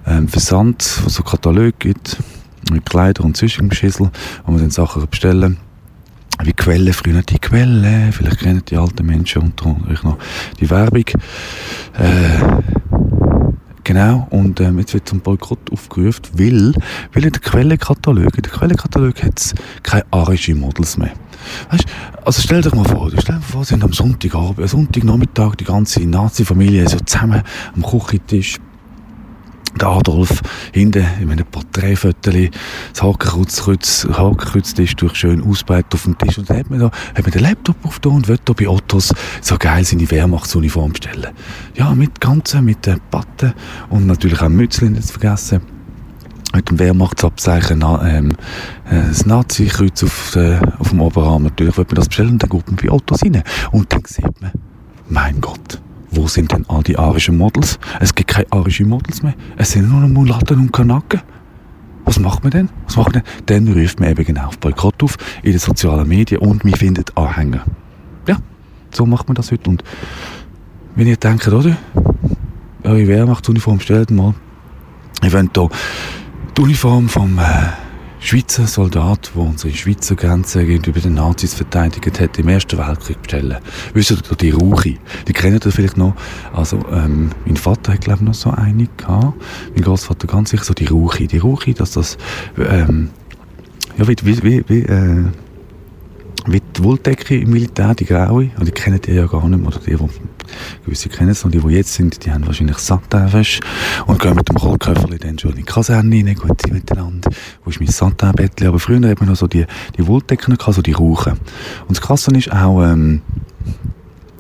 ähm, 0.08 0.29
Versand, 0.29 1.01
wo 1.03 1.08
es 1.08 1.15
so 1.15 1.24
Kataloge 1.24 1.74
gibt, 1.74 2.15
mit 2.72 2.86
Kleider 2.86 3.25
und 3.25 3.36
sonstigen 3.36 3.69
wo 3.69 4.51
man 4.53 4.62
dann 4.62 4.72
Sachen 4.72 5.05
bestellen 5.10 5.58
wie 6.43 6.53
Quelle, 6.53 6.93
früher 6.93 7.22
die 7.22 7.39
Quelle, 7.39 8.12
vielleicht 8.12 8.39
kennen 8.39 8.63
die 8.65 8.77
alten 8.77 9.05
Menschen 9.05 9.41
unter 9.41 9.75
euch 9.89 10.03
noch 10.03 10.17
die 10.60 10.69
Werbung. 10.69 11.03
Äh, 11.98 12.62
genau, 13.84 14.27
und 14.29 14.60
ähm, 14.62 14.79
jetzt 14.79 14.93
wird 14.93 15.08
zum 15.08 15.19
Boykott 15.19 15.72
aufgerufen, 15.72 16.24
weil, 16.34 16.74
weil 17.13 17.25
in 17.25 17.31
der 17.31 17.41
Quellenkatalog, 17.41 18.36
in 18.36 18.43
der 18.43 18.51
Quellenkatalog 18.51 19.22
hat 19.24 19.39
es 19.39 19.53
keine 19.84 20.05
arische 20.12 20.55
Models 20.55 20.98
mehr. 20.98 21.12
Weißt, 21.72 21.86
also 22.24 22.41
stell 22.41 22.62
dir 22.62 22.74
mal 22.75 22.86
vor, 22.86 23.12
stell 23.17 23.36
dir 23.36 23.41
vor, 23.41 23.65
sind 23.65 23.84
am 23.84 23.93
Sonntagabend, 23.93 24.60
am 24.60 24.67
Sonntagnachmittag 24.67 25.55
die 25.55 25.65
ganze 25.65 26.05
Nazi-Familie 26.05 26.88
so 26.88 27.00
zusammen 27.00 27.43
am 27.75 27.84
Küchentisch 27.84 28.58
der 29.79 29.89
Adolf 29.89 30.41
hinten 30.73 31.06
in 31.21 31.32
einem 31.32 31.45
Porträtfoto, 31.45 32.32
das 32.32 33.03
Hakenkreuz, 33.03 34.08
Hakenkreuz 34.12 34.73
ist 34.73 35.01
durch 35.01 35.15
schön 35.15 35.43
ausbreitet 35.43 35.93
auf 35.93 36.03
dem 36.03 36.17
Tisch 36.17 36.38
und 36.38 36.49
dann 36.49 36.58
hat 36.58 36.69
man 36.69 36.80
da, 36.80 36.91
hat 37.15 37.23
man 37.23 37.32
den 37.32 37.41
Laptop 37.41 37.75
auf 37.84 37.99
und 38.06 38.27
will 38.27 38.38
da 38.43 38.53
bei 38.53 38.67
Ottos 38.67 39.13
so 39.41 39.58
geil 39.58 39.84
seine 39.84 40.10
Wehrmachtsuniform 40.10 40.95
stellen. 40.95 41.27
Ja, 41.75 41.93
mit 41.95 42.19
ganzen, 42.19 42.65
mit 42.65 42.86
den 42.86 42.99
Patten 43.12 43.53
und 43.89 44.08
natürlich 44.08 44.41
auch 44.41 44.49
Mützchen 44.49 44.93
nicht 44.93 45.10
vergessen. 45.10 45.62
Mit 46.56 46.69
dem 46.71 46.80
Wehrmachtsabzeichen, 46.80 47.84
ähm, 48.03 48.32
äh, 48.89 49.08
das 49.08 49.25
Nazi-Kreuz 49.25 50.03
auf, 50.03 50.36
äh, 50.36 50.60
auf 50.80 50.89
dem 50.89 50.99
Oberarm 50.99 51.43
natürlich, 51.43 51.77
will 51.77 51.86
man 51.86 51.95
das 51.95 52.08
bestellen 52.08 52.32
und 52.32 52.43
dann 52.43 52.49
geht 52.49 52.67
man 52.67 52.75
bei 52.75 52.91
Ottos 52.91 53.23
rein. 53.23 53.43
Und 53.71 53.93
dann 53.93 54.01
sieht 54.06 54.41
man, 54.41 54.51
mein 55.08 55.39
Gott, 55.41 55.80
wo 56.12 56.28
sind 56.28 56.52
denn 56.52 56.65
all 56.67 56.84
die 56.84 56.98
arischen 56.98 57.38
Models? 57.38 57.80
Es 58.00 58.13
gibt 58.13 58.30
keine 58.30 58.48
arischen 58.52 58.89
Models 58.89 59.22
mehr. 59.22 59.36
Es 59.58 59.72
sind 59.72 59.89
nur 59.89 60.02
noch 60.02 60.10
Mulatten 60.10 60.60
und 60.60 60.74
Kanaken. 60.74 61.22
Was 62.06 62.19
macht 62.19 62.43
man 62.43 62.52
denn? 62.52 62.69
Was 62.86 62.98
macht 62.98 63.13
man 63.13 63.24
denn? 63.24 63.65
Dann 63.65 63.74
ruft 63.74 64.00
man 64.00 64.10
eben 64.10 64.26
genau 64.26 64.48
auf 64.48 64.58
Boykott 64.58 65.04
auf 65.04 65.17
in 65.43 65.52
den 65.52 65.60
sozialen 65.60 66.08
Medien 66.08 66.41
und 66.41 66.63
man 66.63 66.74
findet 66.74 67.15
Anhänger. 67.15 67.63
Ja, 68.28 68.38
so 68.91 69.06
macht 69.06 69.28
man 69.28 69.36
das 69.36 69.52
heute. 69.52 69.69
Und 69.69 69.84
wenn 70.95 71.08
ihr 71.08 71.17
denkt, 71.17 71.48
oder? 71.48 71.78
Eure 72.84 73.08
Wehrmachtsuniform 73.08 73.80
stellt 73.80 74.10
mal. 74.10 74.34
Ihr 75.22 75.34
wollt 75.34 75.56
hier 75.56 75.69
die 76.58 76.62
Uniform 76.62 77.10
vom 77.10 77.38
äh, 77.38 77.43
Schweizer 78.19 78.67
Soldat, 78.67 79.32
der 79.34 79.41
unsere 79.41 79.73
Schweizer 79.73 80.15
Grenze 80.15 80.65
gegenüber 80.65 80.99
den 80.99 81.13
Nazis 81.13 81.53
verteidigt 81.53 82.19
hat, 82.19 82.38
im 82.38 82.49
Ersten 82.49 82.77
Weltkrieg 82.77 83.21
bestellen. 83.21 83.58
Wisst 83.93 84.12
ihr, 84.12 84.17
die 84.36 84.51
Rauchi, 84.51 84.99
die 85.27 85.34
kennt 85.34 85.65
ihr 85.65 85.71
vielleicht 85.71 85.97
noch. 85.97 86.15
Also, 86.53 86.79
ähm, 86.91 87.29
mein 87.45 87.58
Vater 87.58 87.93
hat, 87.93 88.01
glaube 88.01 88.19
ich, 88.19 88.27
noch 88.27 88.34
so 88.34 88.51
eine 88.51 88.88
gehabt. 88.97 89.41
Mein 89.73 89.84
Großvater 89.84 90.27
ganz 90.27 90.49
sicher, 90.49 90.65
so 90.65 90.73
die 90.73 90.86
Rauchi. 90.86 91.27
Die 91.27 91.38
Rauchi, 91.38 91.73
dass 91.73 91.91
das, 91.91 92.17
ähm, 92.58 93.10
ja, 93.97 94.08
wie, 94.08 94.15
wie, 94.23 94.43
wie, 94.43 94.63
wie 94.67 94.82
äh, 94.82 95.25
wie 96.47 96.62
die 96.62 96.84
Wolldecke 96.84 97.38
im 97.38 97.51
Militär, 97.51 97.93
die 97.95 98.05
graue, 98.05 98.49
und 98.58 98.67
die 98.67 98.71
kennen 98.71 98.99
die 99.01 99.12
ja 99.12 99.25
gar 99.27 99.47
nicht 99.47 99.60
mehr, 99.60 99.67
oder 99.67 99.79
die, 99.79 99.95
die 99.95 100.38
gewisse 100.85 101.09
kennen 101.09 101.31
es, 101.31 101.43
und 101.43 101.53
die, 101.53 101.59
die 101.59 101.75
jetzt 101.75 101.93
sind, 101.93 102.25
die 102.25 102.31
haben 102.31 102.45
wahrscheinlich 102.45 102.77
Satinwäsche 102.77 103.62
und 104.07 104.19
gehen 104.19 104.35
mit 104.35 104.49
dem 104.49 104.57
Rollköfferli 104.57 105.17
dann 105.17 105.38
schon 105.38 105.51
in 105.51 105.57
die 105.57 105.63
Kaserne 105.63 106.15
rein, 106.15 106.35
gut 106.35 106.71
miteinander, 106.71 107.29
wo 107.63 107.69
ist 107.69 107.79
mein 107.79 107.89
Satinbettchen, 107.89 108.67
aber 108.67 108.79
früher 108.79 109.07
hat 109.09 109.19
man 109.19 109.29
noch 109.29 109.35
so 109.35 109.47
die, 109.47 109.65
die 109.97 110.07
Wolldecken 110.07 110.57
so 110.59 110.81
die 110.81 110.91
Rauchen. 110.91 111.33
Und 111.88 111.97
das 111.97 112.01
Krasse 112.01 112.31
ist 112.31 112.51
auch, 112.51 112.83
ähm, 112.83 113.21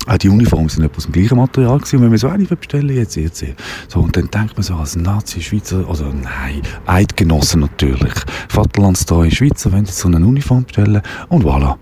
auch 0.07 0.17
die 0.17 0.29
Uniformen 0.29 0.69
sind 0.69 0.89
aus 0.95 1.03
dem 1.03 1.11
gleichen 1.11 1.37
Material 1.37 1.77
gewesen. 1.77 1.97
Und 1.97 2.03
wenn 2.03 2.09
man 2.09 2.17
so 2.17 2.29
eine 2.29 2.45
bestellen 2.45 2.95
jetzt, 2.95 3.15
jetzt, 3.15 3.45
so, 3.87 3.99
und 3.99 4.15
dann 4.15 4.29
denkt 4.29 4.55
man 4.55 4.63
so 4.63 4.75
als 4.75 4.95
Nazi, 4.95 5.41
Schweizer, 5.41 5.85
also 5.87 6.05
nein, 6.05 6.61
Eidgenossen 6.85 7.61
natürlich, 7.61 8.13
Vaterlandstreue 8.47 9.31
Schweizer, 9.31 9.71
wenn 9.71 9.85
sie 9.85 9.93
so 9.93 10.07
eine 10.07 10.25
Uniform 10.25 10.63
bestellen, 10.63 11.01
und 11.29 11.43
voilà. 11.43 11.75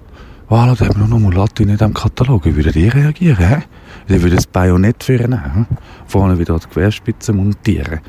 Voilà, 0.49 0.75
da 0.75 0.87
haben 0.87 1.01
wir 1.01 1.07
noch 1.07 1.19
Mulatte 1.19 1.63
in 1.63 1.69
diesem 1.69 1.93
Katalog. 1.93 2.45
Wie 2.45 2.55
würdet 2.55 2.77
ihr 2.77 2.93
reagieren? 2.93 3.37
Hä? 3.37 3.63
Ihr 4.07 4.29
das 4.29 4.47
Bajonett 4.47 5.03
für 5.03 5.17
nehmen. 5.17 5.67
Vorne 6.05 6.39
wieder 6.39 6.57
die 6.57 6.67
Querspitze 6.67 7.33
montieren. 7.33 7.99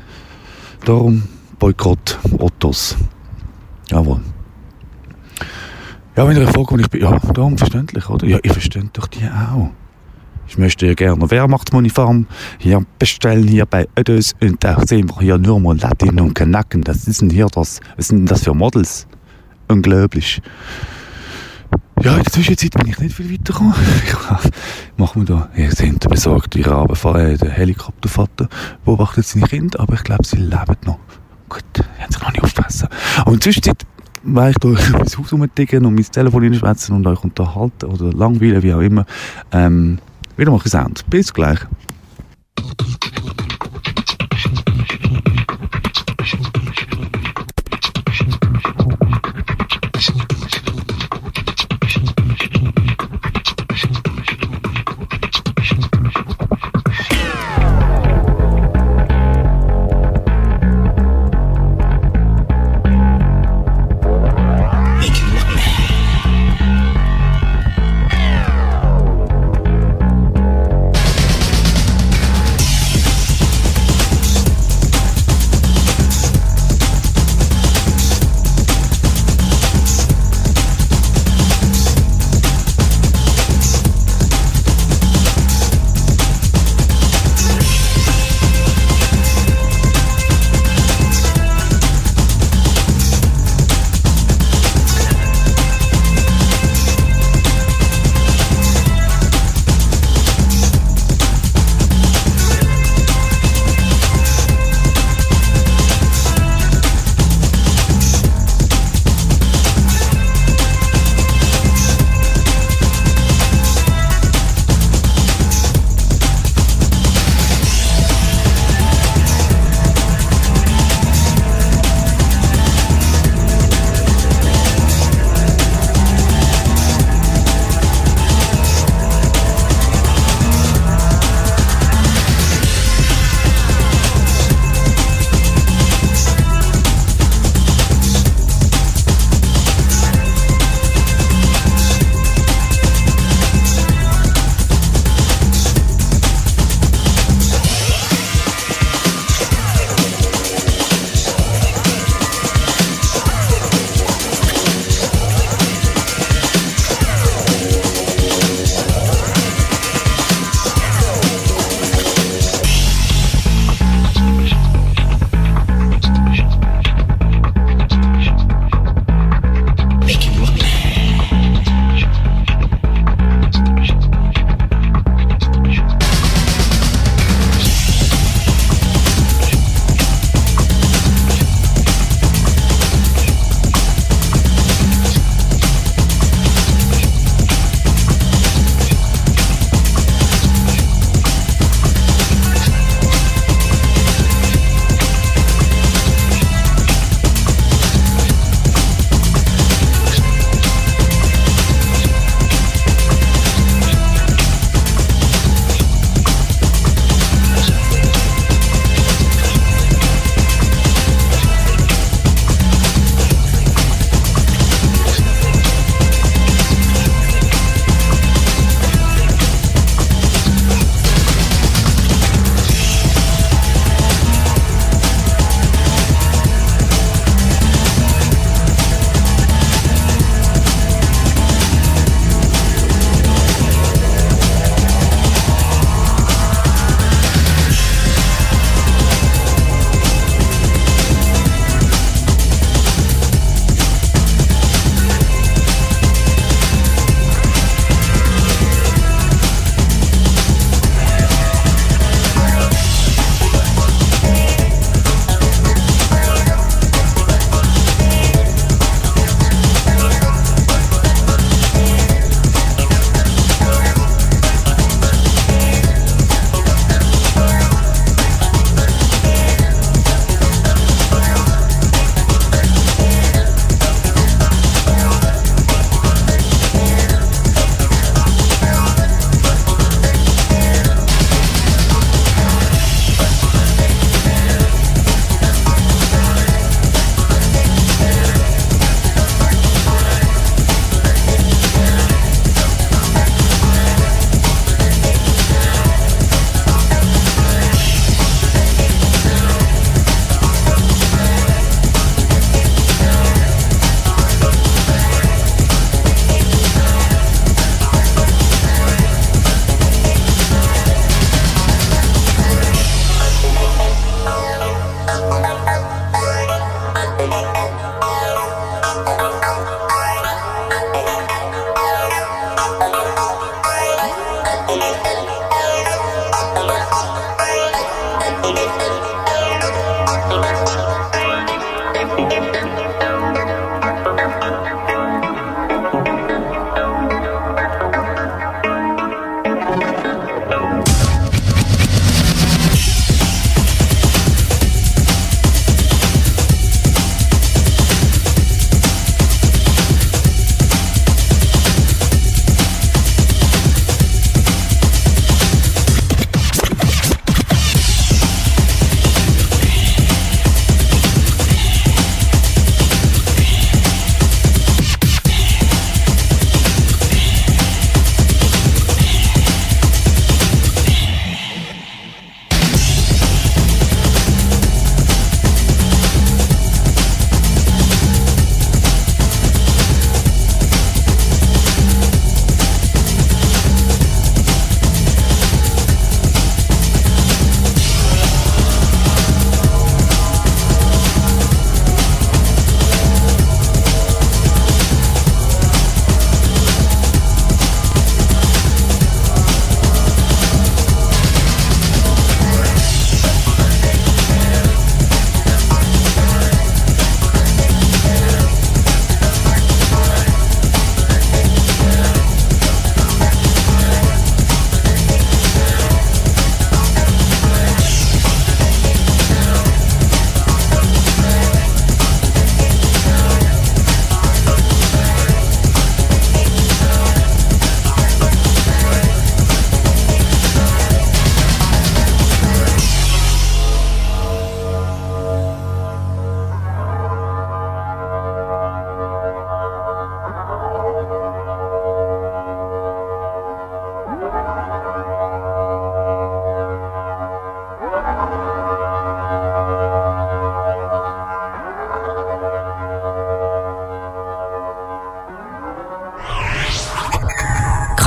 Darum 0.85 1.23
Boykott 1.59 2.17
Ottos. 2.37 2.95
Jawohl. 3.89 4.21
Ja, 6.15 6.25
wenn 6.25 6.37
ihr 6.37 6.47
wo 6.55 6.77
ich 6.77 6.89
bin, 6.89 7.01
ja, 7.01 7.19
darum 7.33 7.57
verständlich, 7.57 8.09
oder? 8.09 8.25
Ja, 8.25 8.39
ihr 8.41 8.53
versteht 8.53 8.89
doch 8.93 9.07
die 9.07 9.25
auch. 9.25 9.71
Ich 10.47 10.57
möchte 10.57 10.87
ja 10.87 10.93
gerne 10.93 11.29
Wehrmachtsuniform 11.29 12.25
hier 12.57 12.85
bestellen, 12.97 13.49
hier 13.49 13.65
bei 13.65 13.85
Ödös. 13.97 14.33
Und 14.41 14.63
da 14.63 14.79
sehen 14.85 15.09
wir 15.09 15.19
hier 15.19 15.37
nur 15.37 15.59
Mulatten 15.59 16.17
und 16.21 16.35
Kanacken. 16.35 16.83
Das 16.83 17.05
ist 17.05 17.21
denn 17.21 17.29
hier 17.29 17.47
das, 17.47 17.81
was 17.97 18.07
sind 18.07 18.19
denn 18.19 18.25
das 18.27 18.45
für 18.45 18.53
Models? 18.53 19.07
Unglaublich. 19.67 20.41
Ja, 22.01 22.15
in 22.15 22.23
der 22.23 22.31
Zwischenzeit 22.31 22.71
bin 22.71 22.87
ich 22.87 22.99
nicht 22.99 23.15
viel 23.15 23.31
weitergekommen. 23.31 23.73
Machen 24.97 25.27
wir 25.27 25.35
da. 25.35 25.49
Ihr 25.55 25.71
seht, 25.71 26.07
besorgt 26.07 26.55
ihre 26.55 26.71
Rabenfahrer, 26.71 27.37
der 27.37 27.51
Helikoptervater 27.51 28.47
beobachtet 28.85 29.25
seine 29.25 29.47
Kinder, 29.47 29.79
aber 29.79 29.95
ich 29.95 30.03
glaube, 30.03 30.25
sie 30.25 30.37
leben 30.37 30.77
noch. 30.85 30.99
Gut, 31.49 31.63
haben 31.99 32.11
sich 32.11 32.21
noch 32.21 32.31
nicht 32.31 32.43
aufpassen. 32.43 32.87
Aber 33.17 33.31
in 33.31 33.39
der 33.39 33.41
Zwischenzeit 33.41 33.85
weil 34.23 34.51
ich 34.51 34.57
da 34.57 34.67
mein 34.91 34.93
Haus 34.93 35.31
rumticken 35.31 35.85
und 35.85 35.95
mein 35.95 36.03
Telefon 36.05 36.43
reinschwätzen 36.43 36.95
und 36.95 37.07
euch 37.07 37.23
unterhalten 37.23 37.85
oder 37.85 38.11
langweilen, 38.11 38.63
wie 38.63 38.73
auch 38.73 38.81
immer. 38.81 39.05
Ähm, 39.51 39.99
wieder 40.37 40.51
mal 40.51 40.59
ein 40.63 40.69
Sound. 40.69 41.09
Bis 41.09 41.33
gleich. 41.33 41.59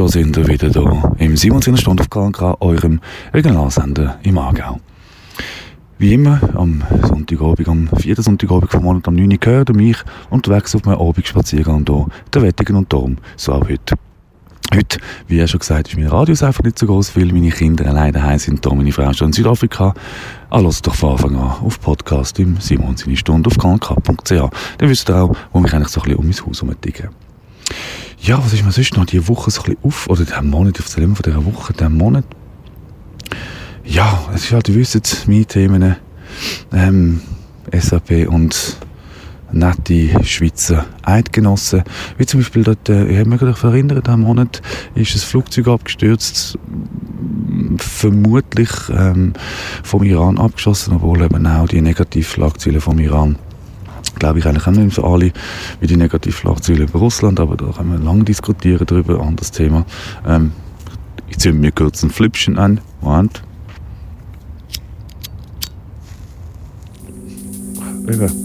Schon 0.00 0.08
sind 0.08 0.34
wir 0.34 0.48
wieder 0.48 0.70
da 0.70 1.12
im 1.18 1.36
17. 1.36 1.76
Stunde 1.76 2.02
auf 2.02 2.08
KNK, 2.08 2.62
eurem 2.62 3.00
Regionalsender 3.34 4.18
im 4.22 4.38
Aargau. 4.38 4.80
Wie 5.98 6.14
immer, 6.14 6.40
am 6.54 6.82
Sonntagabend, 7.02 7.68
am 7.68 7.88
vierten 7.98 8.22
Sonntagabend 8.22 8.70
vom 8.70 8.84
Monat 8.84 9.06
am 9.08 9.16
9. 9.16 9.32
Uhr 9.32 9.36
gehört 9.36 9.76
mich 9.76 9.98
unterwegs 10.30 10.74
auf 10.74 10.86
meinem 10.86 11.00
Abendspaziergang 11.00 11.84
hier, 11.86 12.06
der 12.32 12.40
Wettigen 12.40 12.76
und 12.76 12.90
darum, 12.90 13.18
so 13.36 13.52
auch 13.52 13.68
heute. 13.68 13.96
Heute, 14.74 15.00
wie 15.28 15.36
ja 15.36 15.46
schon 15.46 15.60
gesagt, 15.60 15.88
ist 15.88 15.98
mein 15.98 16.06
Radius 16.06 16.42
einfach 16.42 16.62
nicht 16.62 16.78
so 16.78 16.86
groß, 16.86 17.14
weil 17.16 17.26
meine 17.26 17.50
Kinder 17.50 17.86
alleine 17.86 18.12
daheim 18.12 18.38
sind, 18.38 18.64
da 18.64 18.72
meine 18.72 18.92
Frau 18.92 19.12
schon 19.12 19.26
in 19.26 19.32
Südafrika. 19.34 19.92
Ah, 20.48 20.60
lasst 20.60 20.86
doch 20.86 20.94
von 20.94 21.10
Anfang 21.10 21.36
an 21.36 21.56
auf 21.62 21.78
Podcast 21.78 22.38
im 22.38 22.56
Simon 22.58 22.96
seine 22.96 23.16
auf 23.46 23.58
knk.ch. 23.58 24.30
Dann 24.78 24.88
wisst 24.88 25.10
ihr 25.10 25.16
auch, 25.16 25.36
wo 25.52 25.60
mich 25.60 25.74
eigentlich 25.74 25.88
so 25.88 26.00
ein 26.00 26.04
bisschen 26.04 26.20
um 26.20 26.26
mein 26.26 26.46
Haus 26.46 26.62
herumticken. 26.62 27.29
Ja, 28.20 28.38
was 28.38 28.52
ist 28.52 28.64
mir 28.64 28.72
sonst 28.72 28.96
noch 28.96 29.06
diese 29.06 29.28
Woche 29.28 29.50
so 29.50 29.62
ein 29.62 29.64
bisschen 29.64 29.84
auf, 29.84 30.08
oder 30.08 30.24
diesen 30.24 30.50
Monat, 30.50 30.78
ich 30.78 30.84
erzähle 30.84 31.06
von 31.08 31.22
dieser 31.24 31.44
Woche, 31.44 31.72
diesen 31.72 31.96
Monat. 31.96 32.24
Ja, 33.84 34.28
es 34.34 34.44
ist 34.44 34.52
halt, 34.52 34.68
ihr 34.68 34.74
wisst, 34.74 35.26
meine 35.26 35.46
Themen, 35.46 35.96
ähm, 36.72 37.20
SAP 37.72 38.28
und 38.28 38.76
nette 39.52 40.24
Schweizer 40.24 40.86
Eidgenossen. 41.02 41.82
Wie 42.18 42.26
zum 42.26 42.40
Beispiel 42.40 42.62
dort, 42.62 42.88
äh, 42.88 43.06
ich 43.06 43.18
habe 43.18 43.28
mich 43.28 43.40
gerade 43.40 43.58
erinnert, 43.62 44.06
diesen 44.06 44.20
Monat 44.20 44.62
ist 44.94 45.14
ein 45.14 45.18
Flugzeug 45.18 45.68
abgestürzt, 45.68 46.58
vermutlich 47.78 48.70
ähm, 48.92 49.32
vom 49.82 50.02
Iran 50.02 50.38
abgeschossen, 50.38 50.94
obwohl 50.94 51.22
eben 51.22 51.46
auch 51.46 51.68
die 51.68 51.80
Negativschlagzeilen 51.80 52.80
vom 52.80 52.98
Iran 52.98 53.36
glaube 54.20 54.38
ich 54.38 54.46
eigentlich 54.46 54.66
auch 54.68 54.70
nicht 54.70 54.94
so 54.94 55.02
alle 55.02 55.32
wie 55.80 55.86
die 55.88 55.96
Negativschlagzeilen 55.96 56.82
über 56.82 57.00
Russland, 57.00 57.40
aber 57.40 57.56
da 57.56 57.72
können 57.72 57.92
wir 57.92 57.98
lange 57.98 58.22
diskutieren 58.22 58.86
darüber, 58.86 59.20
anderes 59.20 59.50
Thema. 59.50 59.84
Ähm, 60.24 60.52
ich 61.28 61.38
ziehe 61.38 61.52
mir 61.52 61.72
kurz 61.72 62.04
ein 62.04 62.10
Flippchen 62.10 62.56
an. 62.58 62.80
Moment. 63.00 63.42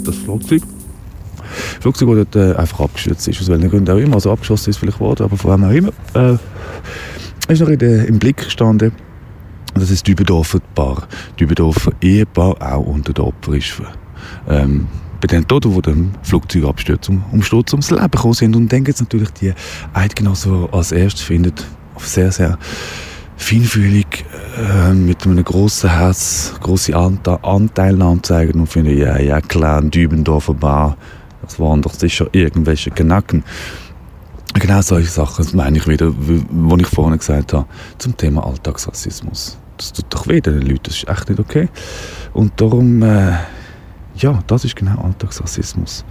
Das 0.03 0.15
Flugzeug. 0.15 0.61
Das 0.63 1.81
Flugzeug, 1.81 2.09
das 2.09 2.27
dort 2.31 2.35
äh, 2.35 2.59
einfach 2.59 2.81
abgestürzt 2.81 3.27
ist, 3.27 3.41
aus 3.41 3.47
welchen 3.49 3.69
Gründen 3.69 3.91
auch 3.91 3.97
immer. 3.97 4.15
Also 4.15 4.31
abgeschossen 4.31 4.69
ist 4.69 4.77
vielleicht 4.77 4.99
geworden, 4.99 5.23
aber 5.23 5.37
vor 5.37 5.51
allem 5.51 5.63
auch 5.63 5.71
immer. 5.71 5.91
Äh, 6.13 6.37
ist 7.51 7.61
noch 7.61 7.69
in 7.69 7.79
der, 7.79 8.07
im 8.07 8.19
Blick 8.19 8.37
gestanden. 8.37 8.91
Das 9.73 9.89
ist 9.89 10.07
Dübendorfer 10.07 10.59
Paar. 10.73 11.07
Dübendorfer 11.39 11.91
Ehepaar 12.01 12.55
auch 12.61 12.85
unter 12.85 13.13
den 13.13 13.25
Opfern 13.25 13.55
ist. 13.55 13.81
Ähm, 14.47 14.87
bei 15.25 15.37
den 15.37 15.47
Toten, 15.47 15.73
die 15.73 15.81
dem 15.81 16.11
Flugzeugabsturz 16.21 17.09
um, 17.09 17.23
Umsturz 17.31 17.73
ums 17.73 17.89
Leben 17.89 18.11
gekommen 18.11 18.33
sind. 18.35 18.55
Und 18.55 18.71
dann 18.71 18.83
gibt 18.83 18.95
es 18.95 19.01
natürlich 19.01 19.31
die 19.31 19.53
Eidgenossen, 19.93 20.67
die 20.67 20.73
als 20.73 20.91
erstes 20.91 21.23
findet, 21.23 21.65
sehr, 21.97 22.31
sehr 22.31 22.59
feinfühlig, 23.35 24.23
äh, 24.57 24.93
mit 24.93 25.25
einem 25.25 25.43
grossen 25.43 25.89
Herz, 25.89 26.53
grosse 26.61 26.95
Ante 26.95 27.43
Anteilnahme 27.43 28.21
zeigen 28.21 28.59
und 28.59 28.67
finden, 28.67 28.97
ja, 28.97 29.17
ja, 29.17 29.41
klar, 29.41 29.81
ein 29.81 29.89
Dübendorfer 29.89 30.53
Bar, 30.53 30.95
das 31.41 31.59
waren 31.59 31.81
doch 31.81 31.93
sicher 31.93 32.27
irgendwelche 32.31 32.91
Knacken. 32.91 33.43
Genau 34.53 34.81
solche 34.81 35.09
Sachen 35.09 35.45
meine 35.53 35.79
ich 35.79 35.87
wieder, 35.87 36.13
was 36.15 36.79
ich 36.79 36.87
vorhin 36.87 37.17
gesagt 37.17 37.51
habe, 37.51 37.65
zum 37.97 38.15
Thema 38.15 38.45
Alltagsrassismus. 38.45 39.57
Das 39.77 39.91
tut 39.91 40.05
doch 40.09 40.27
weh 40.27 40.39
den 40.39 40.61
Leuten, 40.61 40.83
das 40.83 40.97
ist 40.97 41.09
echt 41.09 41.29
nicht 41.29 41.39
okay. 41.39 41.67
Und 42.31 42.61
darum, 42.61 43.01
äh, 43.01 43.33
ja, 44.17 44.39
das 44.47 44.65
ist 44.65 44.75
genau 44.75 45.01
Alltagsrassismus. 45.01 46.05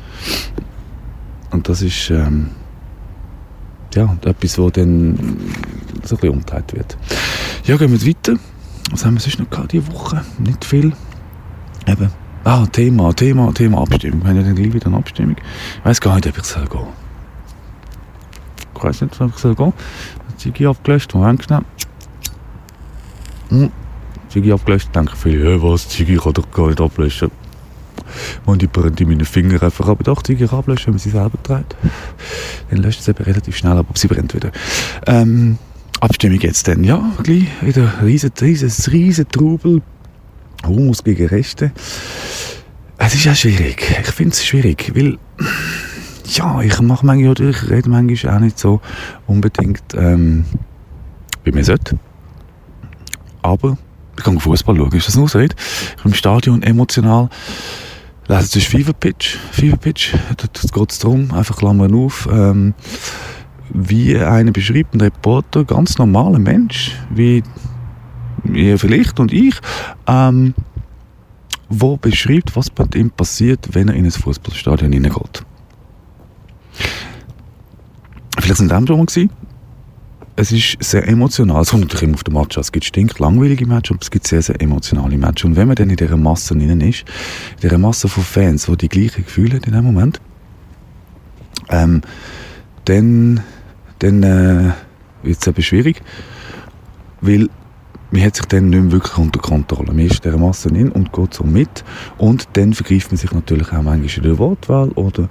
Und 1.51 1.69
das 1.69 1.83
ist 1.83 2.11
ähm, 2.11 2.51
ja, 3.95 4.17
etwas, 4.25 4.59
wo 4.59 4.71
dann 4.71 5.17
so 6.03 6.17
ein 6.17 6.21
bisschen 6.21 6.29
umgekehrt 6.31 6.73
wird. 6.75 6.97
Ja, 7.65 7.77
gehen 7.77 7.93
wir 7.93 8.07
weiter. 8.07 8.39
Was 8.91 9.05
haben 9.05 9.15
wir 9.15 9.21
sonst 9.21 9.39
noch 9.39 9.49
gehabt 9.49 9.73
diese 9.73 9.87
Woche? 9.93 10.23
Nicht 10.39 10.65
viel. 10.65 10.93
Eben. 11.87 12.11
Ah, 12.45 12.67
Thema, 12.67 13.15
Thema, 13.15 13.53
Thema 13.55 13.83
Abstimmung. 13.83 14.23
Wir 14.23 14.31
haben 14.31 14.37
ja 14.37 14.43
dann 14.43 14.55
gleich 14.55 14.73
wieder 14.73 14.87
eine 14.87 14.97
Abstimmung. 14.99 15.37
Ich 15.79 15.85
weiß 15.85 16.01
gar 16.01 16.17
nicht, 16.17 16.27
ob 16.27 16.37
ich 16.37 16.45
soll 16.45 16.67
gehen 16.67 16.89
Ich 18.77 18.83
weiß 18.83 19.01
nicht, 19.01 19.21
ob 19.21 19.31
ich 19.31 19.37
soll 19.37 19.55
gehen 19.55 19.73
soll. 19.73 20.37
Ziggy 20.37 20.67
abgelöscht, 20.67 21.15
Moment 21.15 21.43
schnell. 21.43 21.61
Hm. 23.49 23.71
Ziggy 24.29 24.53
abgelöscht, 24.53 24.95
denke 24.95 25.17
viele, 25.17 25.53
ja 25.53 25.63
was, 25.63 25.89
Ziggy 25.89 26.17
kann 26.17 26.35
doch 26.35 26.51
gar 26.51 26.67
nicht 26.67 26.81
ablöschen. 26.81 27.31
Und 28.45 28.73
brennt 28.73 29.01
in 29.01 29.09
meinen 29.09 29.25
Finger 29.25 29.63
einfach. 29.63 29.89
Aber 29.89 30.03
doch, 30.05 30.23
die 30.23 30.43
ablöschen, 30.45 30.87
wenn 30.87 30.95
man 30.95 30.99
sie 30.99 31.11
selber 31.11 31.43
trägt. 31.43 31.77
Dann 32.71 32.83
löscht 32.83 33.01
es 33.01 33.09
eben 33.09 33.25
relativ 33.25 33.57
schnell, 33.57 33.79
aber 33.79 33.89
sie 33.95 34.09
brennt 34.09 34.35
wieder. 34.35 34.51
Ähm, 35.07 35.59
Abstimmung 36.01 36.41
jetzt 36.41 36.69
dann. 36.69 36.85
Ja, 36.85 37.03
gleich 37.23 37.47
wieder 37.63 37.93
riesen, 38.03 38.33
riesen, 38.41 38.93
riesen 38.93 39.29
Trubel. 39.29 39.83
Humus 40.67 41.05
gegen 41.05 41.27
Rechte. 41.27 41.73
Es 42.99 43.15
ist 43.15 43.25
ja 43.25 43.35
schwierig. 43.35 43.97
Ich 44.01 44.13
finde 44.13 44.33
es 44.33 44.45
schwierig, 44.45 44.93
weil 44.95 45.19
ja, 46.27 46.61
ich 46.63 46.81
mache 46.81 47.05
manchmal, 47.05 47.31
oder 47.31 47.51
ich 47.51 47.71
rede 47.71 47.91
manchmal 47.91 48.37
auch 48.37 48.41
nicht 48.41 48.59
so 48.59 48.81
unbedingt, 49.27 49.83
ähm, 49.95 50.45
wie 51.45 51.53
man 51.53 51.65
sollte. 51.65 51.99
Aber 53.43 53.77
ich 54.17 54.25
kann 54.25 54.41
Fußball 54.41 54.77
schauen, 54.77 54.93
ist 54.93 55.09
das 55.09 55.17
nur 55.17 55.29
so? 55.29 55.39
Ich 55.39 55.55
bin 55.55 56.13
im 56.13 56.15
Stadion 56.15 56.63
emotional 56.63 57.29
das 58.29 58.57
ist 58.57 58.67
Fever 58.67 58.93
Pitch. 58.93 59.37
Fever 59.53 59.77
Pitch, 59.77 60.15
da 60.37 60.47
geht 60.47 60.93
es 60.93 60.99
darum, 60.99 61.33
einfach 61.33 61.57
Klammern 61.57 61.95
auf, 61.95 62.29
ähm, 62.31 62.75
wie 63.71 64.17
einer 64.19 64.53
beschreibt, 64.53 64.95
ein 64.95 65.01
Reporter, 65.01 65.65
ganz 65.65 65.99
normaler 65.99 66.39
Mensch, 66.39 66.93
wie 67.11 67.43
ihr 68.53 68.79
vielleicht 68.79 69.21
und 69.21 69.33
ich, 69.33 69.55
ähm, 70.07 70.55
wo 71.69 71.97
beschreibt, 71.97 72.55
was 72.57 72.71
bei 72.71 72.85
ihm 72.95 73.11
passiert, 73.11 73.69
wenn 73.73 73.89
er 73.89 73.95
in 73.95 74.05
ein 74.05 74.11
Fußballstadion 74.11 74.93
hineingeht. 74.93 75.45
Vielleicht 78.39 78.59
sind 78.59 78.71
das 78.71 78.87
schon 78.87 78.99
mal 78.99 79.07
gewesen 79.07 79.31
es 80.37 80.51
ist 80.51 80.77
sehr 80.81 81.07
emotional. 81.07 81.63
Es 81.63 81.71
kommt 81.71 81.83
natürlich 81.83 82.03
immer 82.03 82.15
auf 82.15 82.25
den 82.25 82.35
Match 82.35 82.57
an. 82.57 82.63
Es 82.63 82.73
gibt 82.73 82.85
stinklangweilige 82.85 83.67
Matches, 83.67 83.93
aber 83.93 84.03
es 84.03 84.11
gibt 84.11 84.27
sehr, 84.27 84.43
sehr 84.43 84.61
emotionale 84.61 85.17
Matches. 85.17 85.45
Und 85.45 85.57
wenn 85.57 85.69
man 85.69 85.77
dann 85.77 85.91
in 85.91 85.97
dieser 85.97 86.17
Masse 86.17 86.55
drin 86.55 86.81
ist, 86.81 87.01
in 87.57 87.61
dieser 87.63 87.79
Masse 87.79 88.09
von 88.09 88.25
Fans, 88.25 88.67
die 88.67 88.77
die 88.77 88.89
gleichen 88.89 89.25
Gefühle 89.25 89.57
haben 89.57 89.65
in 89.65 89.73
dem 89.73 89.85
Moment, 89.85 90.21
ähm, 91.71 92.03
dann, 92.85 93.41
dann 94.01 94.23
äh, 94.23 94.73
wird 95.23 95.39
es 95.41 95.47
eben 95.47 95.63
schwierig, 95.63 96.03
weil 97.21 97.49
man 98.11 98.23
hat 98.23 98.37
sich 98.37 98.47
dann 98.47 98.71
nicht 98.71 98.83
mehr 98.83 98.93
wirklich 98.93 99.17
unter 99.17 99.41
Kontrolle. 99.41 99.93
Man 99.93 100.07
ist 100.07 100.25
der 100.25 100.37
Masse 100.37 100.69
in 100.69 100.91
und 100.91 101.13
geht 101.13 101.35
so 101.35 101.45
mit 101.45 101.85
und 102.19 102.49
dann 102.55 102.75
vergreift 102.75 103.11
man 103.11 103.19
sich 103.19 103.33
natürlich 103.33 103.69
auch 103.69 103.83
manchmal 103.83 104.17
in 104.17 104.23
der 104.23 104.39
Wortwahl 104.39 104.89
oder 104.91 105.29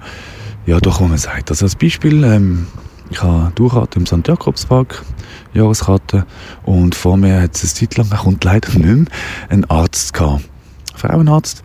ja, 0.66 0.80
doch, 0.80 1.00
wo 1.00 1.04
man 1.04 1.18
sagt. 1.18 1.50
Also 1.50 1.66
als 1.66 1.76
Beispiel, 1.76 2.24
ähm, 2.24 2.66
ich 3.14 3.22
habe 3.22 3.52
Durchkarte 3.54 4.00
im 4.00 4.06
St. 4.06 4.26
Jakobspark, 4.26 5.04
Jahreskarte, 5.52 6.26
und 6.64 6.96
vor 6.96 7.16
mir 7.16 7.42
hat 7.42 7.54
es 7.54 7.62
eine 7.62 7.88
Zeit 7.88 7.96
lang, 7.96 8.10
kommt 8.10 8.42
leider 8.42 8.68
nicht 8.70 8.84
mehr, 8.84 9.04
einen 9.48 9.64
Arzt 9.66 10.12
gehabt. 10.12 10.48
Frauenarzt. 10.96 11.62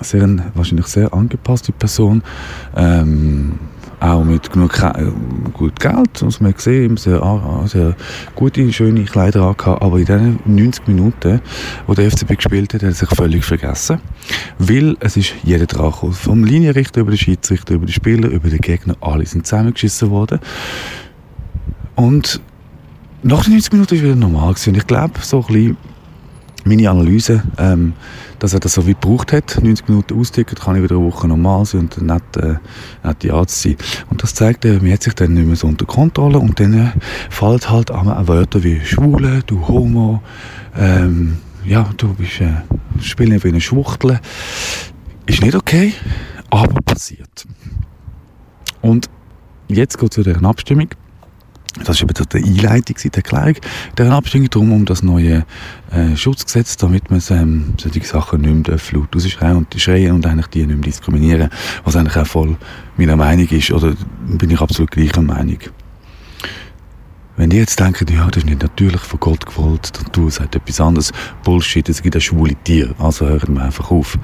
Sehr, 0.00 0.28
wahrscheinlich 0.54 0.86
sehr 0.86 1.12
angepasste 1.12 1.72
Person. 1.72 2.22
Ähm, 2.76 3.58
auch 4.04 4.24
mit 4.24 4.52
genug 4.52 4.78
äh, 4.82 5.04
gut 5.52 5.80
Geld, 5.80 6.22
muss 6.22 6.40
man 6.40 6.54
sehen, 6.56 6.96
sehr, 6.96 7.20
sehr 7.66 7.96
gute, 8.34 8.72
schöne 8.72 9.04
Kleider 9.04 9.42
angehabt, 9.42 9.82
aber 9.82 9.98
in 9.98 10.04
den 10.04 10.38
90 10.44 10.86
Minuten, 10.88 11.40
wo 11.86 11.94
der 11.94 12.10
FCB 12.10 12.36
gespielt 12.36 12.74
hat, 12.74 12.82
hat 12.82 12.88
er 12.88 12.94
sich 12.94 13.08
völlig 13.08 13.44
vergessen, 13.44 14.00
weil 14.58 14.96
es 15.00 15.16
ist 15.16 15.34
jeder 15.42 15.66
gekommen. 15.66 16.12
Vom 16.12 16.44
Linienrichter 16.44 17.00
über 17.00 17.12
den 17.12 17.18
Schiedsrichter, 17.18 17.74
über 17.74 17.86
die 17.86 17.92
Spieler, 17.92 18.28
über 18.28 18.48
den 18.48 18.60
Gegner, 18.60 18.96
alle 19.00 19.26
sind 19.26 19.46
zusammengeschissen 19.46 20.10
worden. 20.10 20.40
Und 21.96 22.40
nach 23.22 23.44
den 23.44 23.54
90 23.54 23.72
Minuten 23.72 23.90
war 23.90 23.96
es 23.96 24.04
wieder 24.04 24.16
normal 24.16 24.52
gewesen. 24.52 24.70
Und 24.70 24.76
ich 24.76 24.86
glaube, 24.86 25.14
so 25.22 25.40
ein 25.40 25.46
bisschen 25.46 25.76
meine 26.64 26.90
Analyse, 26.90 27.42
ähm, 27.58 27.92
dass 28.38 28.54
er 28.54 28.60
das 28.60 28.74
so 28.74 28.86
weit 28.86 29.00
gebraucht 29.00 29.32
hat, 29.32 29.62
90 29.62 29.88
Minuten 29.88 30.18
austicken, 30.18 30.56
kann 30.56 30.76
ich 30.76 30.82
wieder 30.82 30.96
eine 30.96 31.04
Woche 31.04 31.28
normal 31.28 31.64
sein 31.64 31.82
und 31.82 32.02
nicht, 32.02 32.36
äh, 32.36 32.56
nicht 33.04 33.22
die 33.22 33.30
Arzt 33.30 33.62
sein. 33.62 33.76
Und 34.10 34.22
das 34.22 34.34
zeigt, 34.34 34.64
äh, 34.64 34.78
man 34.78 34.92
hat 34.92 35.02
sich 35.02 35.14
dann 35.14 35.34
nicht 35.34 35.46
mehr 35.46 35.56
so 35.56 35.66
unter 35.66 35.86
Kontrolle 35.86 36.38
und 36.38 36.58
dann 36.58 36.74
äh, 36.74 36.92
fällt 37.30 37.70
halt 37.70 37.90
auch 37.90 38.04
Wörter 38.26 38.62
wie 38.62 38.80
Schwule, 38.80 39.42
du 39.46 39.66
Homo, 39.68 40.22
ähm, 40.76 41.38
ja, 41.64 41.88
du 41.96 42.14
bist, 42.14 42.40
äh, 42.40 42.52
spielen 43.00 43.42
wie 43.42 43.48
eine 43.48 43.60
Schwuchtel. 43.60 44.20
Ist 45.26 45.42
nicht 45.42 45.54
okay, 45.54 45.94
aber 46.50 46.80
passiert. 46.82 47.46
Und 48.82 49.08
jetzt 49.68 49.98
geht 49.98 50.10
es 50.10 50.14
zu 50.14 50.22
der 50.22 50.42
Abstimmung. 50.44 50.88
Das 51.82 52.00
war 52.00 52.08
eben 52.08 52.28
die 52.32 52.66
Einleitung, 52.66 52.96
die 53.02 53.12
Erklärung 53.12 53.56
der 53.98 54.12
Abstimmung 54.12 54.50
darum, 54.50 54.72
um 54.72 54.84
das 54.84 55.02
neue 55.02 55.44
äh, 55.90 56.16
Schutzgesetz, 56.16 56.76
damit 56.76 57.10
man 57.10 57.20
ähm, 57.30 57.74
solche 57.78 58.04
Sachen 58.04 58.42
nicht 58.42 58.68
mehr 58.68 58.78
laut 58.92 59.14
rausschreien 59.14 59.56
und 59.56 59.74
schreien 59.80 60.12
und 60.12 60.26
eigentlich 60.26 60.46
die 60.48 60.66
nicht 60.66 60.76
mehr 60.76 60.84
diskriminieren, 60.84 61.50
was 61.84 61.96
eigentlich 61.96 62.16
auch 62.16 62.26
voll 62.26 62.56
meiner 62.96 63.16
Meinung 63.16 63.48
ist, 63.48 63.72
oder 63.72 63.94
bin 64.28 64.50
ich 64.50 64.60
absolut 64.60 64.92
gleicher 64.92 65.22
Meinung. 65.22 65.58
Wenn 67.36 67.50
die 67.50 67.56
jetzt 67.56 67.80
denken, 67.80 68.06
ja, 68.14 68.28
das 68.28 68.44
ist 68.44 68.46
nicht 68.46 68.62
natürlich 68.62 69.00
von 69.00 69.18
Gott 69.18 69.44
gewollt, 69.44 69.90
dann 69.96 70.12
du 70.12 70.30
sagst 70.30 70.54
etwas 70.54 70.80
anderes, 70.80 71.12
Bullshit, 71.42 71.88
es 71.88 72.00
gibt 72.00 72.16
auch 72.16 72.20
schwule 72.20 72.54
Tiere, 72.62 72.94
also 73.00 73.26
hören 73.26 73.54
wir 73.54 73.64
einfach 73.64 73.90
auf. 73.90 74.16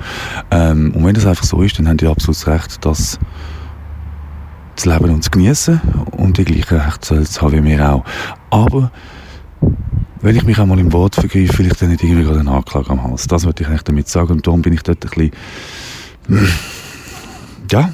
Ähm, 0.53 0.93
und 0.95 1.05
wenn 1.05 1.15
das 1.15 1.27
einfach 1.27 1.43
so 1.45 1.61
ist, 1.63 1.77
dann 1.81 1.89
haben 1.89 1.97
die 1.97 2.07
absolut 2.07 2.47
recht, 2.47 2.85
dass 2.85 3.19
zu 4.81 4.91
leben 4.91 5.11
und 5.11 5.23
zu 5.23 5.31
genießen 5.31 5.81
und 6.13 6.39
die 6.39 6.45
gleichen 6.45 6.79
Rechte 6.79 7.25
haben 7.41 7.53
wie 7.53 7.65
wir 7.65 7.93
auch. 7.93 8.05
Aber 8.51 8.91
wenn 10.23 10.37
ich 10.37 10.45
mich 10.45 10.59
einmal 10.59 10.79
im 10.79 10.93
Wort 10.93 11.15
vergreife, 11.15 11.59
will 11.59 11.67
ich 11.67 11.75
dann 11.75 11.91
nicht 11.91 12.03
irgendwie 12.03 12.25
gerade 12.25 12.41
einen 12.41 12.49
Anklage 12.49 12.91
am 12.91 13.03
Hals. 13.03 13.27
Das 13.27 13.45
wollte 13.45 13.65
ich 13.65 13.83
damit 13.83 14.09
sagen 14.09 14.33
und 14.33 14.47
darum 14.47 14.63
bin 14.63 14.73
ich 14.73 14.83
dort 14.83 15.05
ein 15.05 15.11
bisschen, 15.11 15.33
ja, 17.71 17.91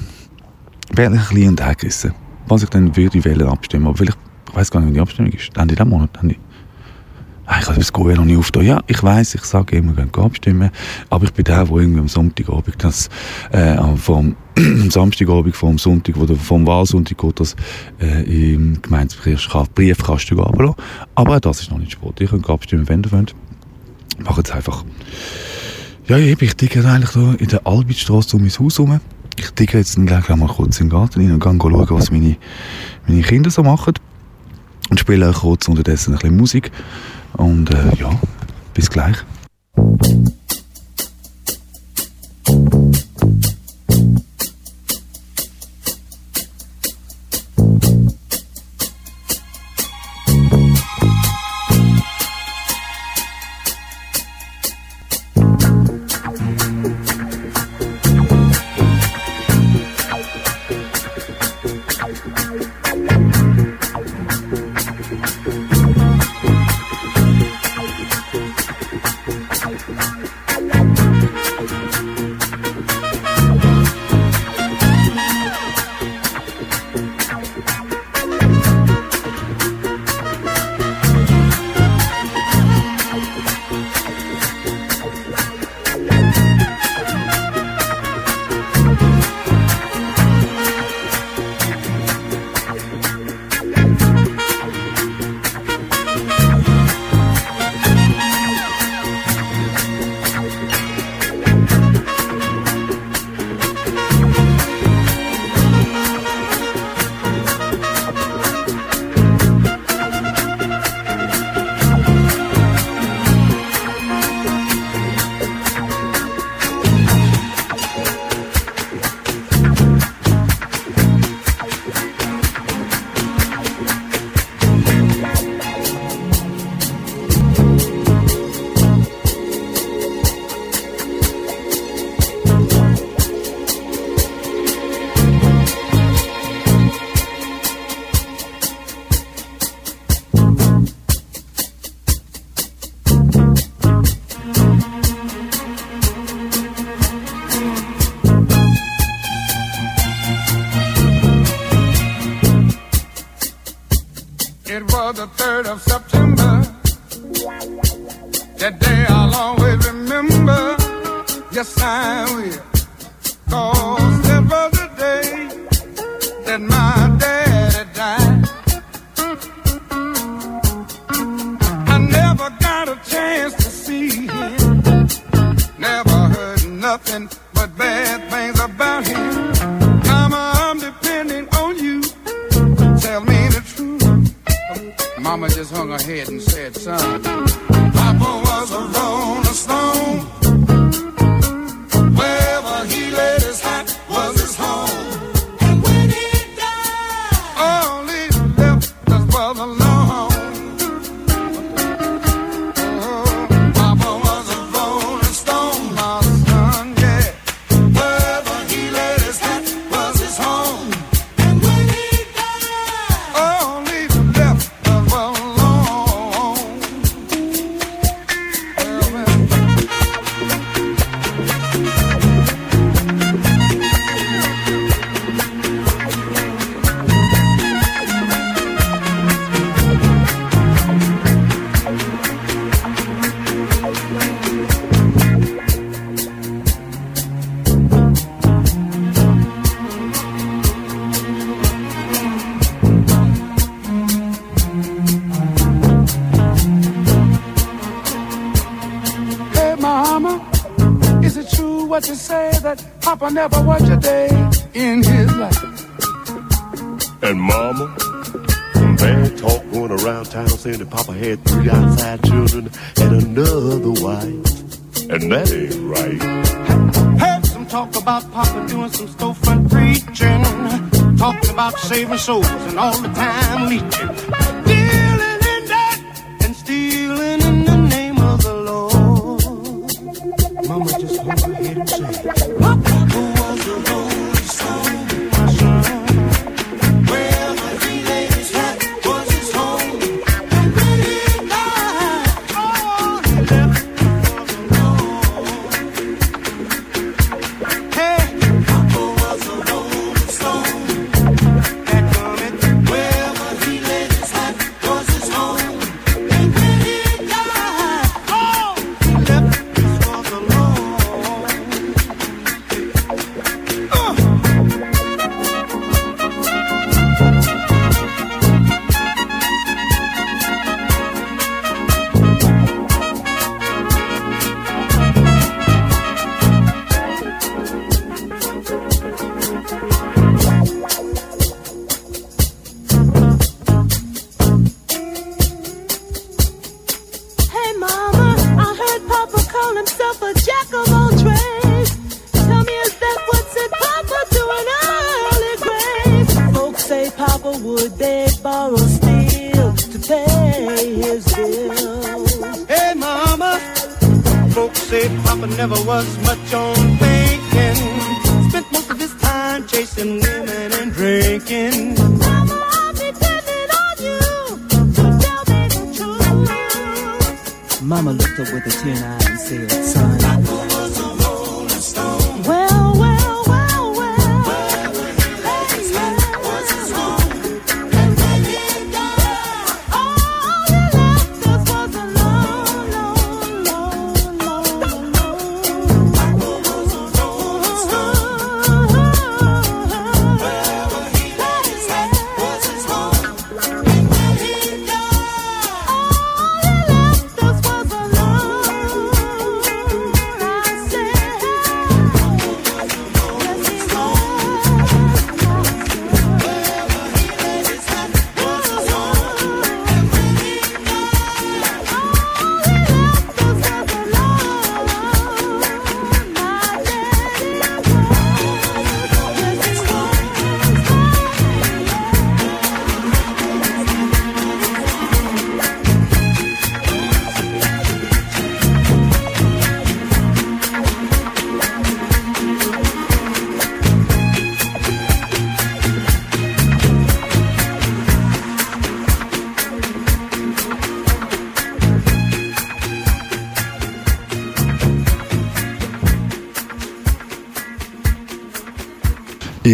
wäre 0.93 1.11
ein 1.11 1.19
bisschen 1.19 1.49
entgegerissen. 1.49 2.13
Was 2.47 2.63
ich 2.63 2.69
dann 2.69 2.95
würde 2.95 3.23
wählen 3.23 3.47
abstimmen, 3.47 3.87
aber 3.87 3.97
vielleicht, 3.97 4.17
ich 4.49 4.55
weiß 4.55 4.71
gar 4.71 4.79
nicht, 4.79 4.89
wie 4.89 4.93
die 4.93 5.01
Abstimmung 5.01 5.31
ist. 5.33 5.49
Ende 5.57 5.75
diesen 5.75 5.89
Monat, 5.89 6.09
Ende 6.21 6.35
ich 7.61 7.67
habe 7.67 7.79
das 7.79 7.93
Go 7.93 8.03
noch 8.03 8.25
nicht 8.25 8.37
aufgetan. 8.37 8.65
Ja, 8.65 8.81
ich 8.87 9.01
weiß, 9.01 9.35
ich 9.35 9.43
sage 9.45 9.77
immer, 9.77 9.93
gehen 9.93 10.09
abstimmen, 10.13 10.69
aber 11.09 11.25
ich 11.25 11.33
bin 11.33 11.45
der, 11.45 11.63
der 11.63 11.75
irgendwie 11.77 12.01
am 12.01 12.07
Sonntagabend 12.07 12.83
das, 12.83 13.09
äh, 13.51 13.77
vom, 13.95 14.35
am 14.57 14.91
Samstagabend 14.91 15.55
vom 15.55 15.77
Sonntag, 15.77 16.17
oder 16.17 16.35
vom 16.35 16.67
Wahlsonntag 16.67 17.17
geht 17.17 17.39
das, 17.39 17.55
äh, 18.01 18.55
im 18.55 18.81
Gemeindebriefkasten 18.81 20.39
ablassen. 20.39 20.75
Aber 21.15 21.39
das 21.39 21.61
ist 21.61 21.71
noch 21.71 21.77
nicht 21.77 21.93
Sport. 21.93 22.19
Ihr 22.19 22.27
könnt 22.27 22.49
abstimmen, 22.49 22.87
wenn 22.89 23.03
ihr 23.03 23.11
wollt. 23.11 23.33
Macht 24.19 24.47
es 24.47 24.51
einfach. 24.53 24.83
Ja, 26.07 26.17
ich, 26.17 26.41
ich 26.41 26.55
ticke 26.55 26.85
eigentlich 26.85 27.11
da 27.11 27.33
in 27.33 27.47
der 27.47 27.65
Albitstraße 27.65 28.35
um 28.35 28.41
mein 28.41 28.51
Haus 28.51 28.77
herum. 28.77 28.99
Ich 29.37 29.51
ticke 29.51 29.77
jetzt 29.77 29.95
gleich 30.05 30.27
mal 30.29 30.47
kurz 30.47 30.79
in 30.79 30.87
den 30.87 30.97
Garten 30.97 31.21
rein 31.21 31.31
und 31.31 31.43
gehe 31.43 31.59
schauen, 31.59 31.89
was 31.91 32.11
meine, 32.11 32.35
meine 33.07 33.21
Kinder 33.21 33.51
so 33.51 33.63
machen. 33.63 33.93
Und 34.89 34.99
spiele 34.99 35.29
auch 35.29 35.41
kurz 35.41 35.67
unterdessen 35.67 36.13
ein 36.13 36.19
bisschen 36.19 36.37
Musik. 36.37 36.71
Und 37.37 37.71
äh, 37.71 37.95
ja, 37.97 38.09
bis 38.73 38.89
gleich. 38.89 39.17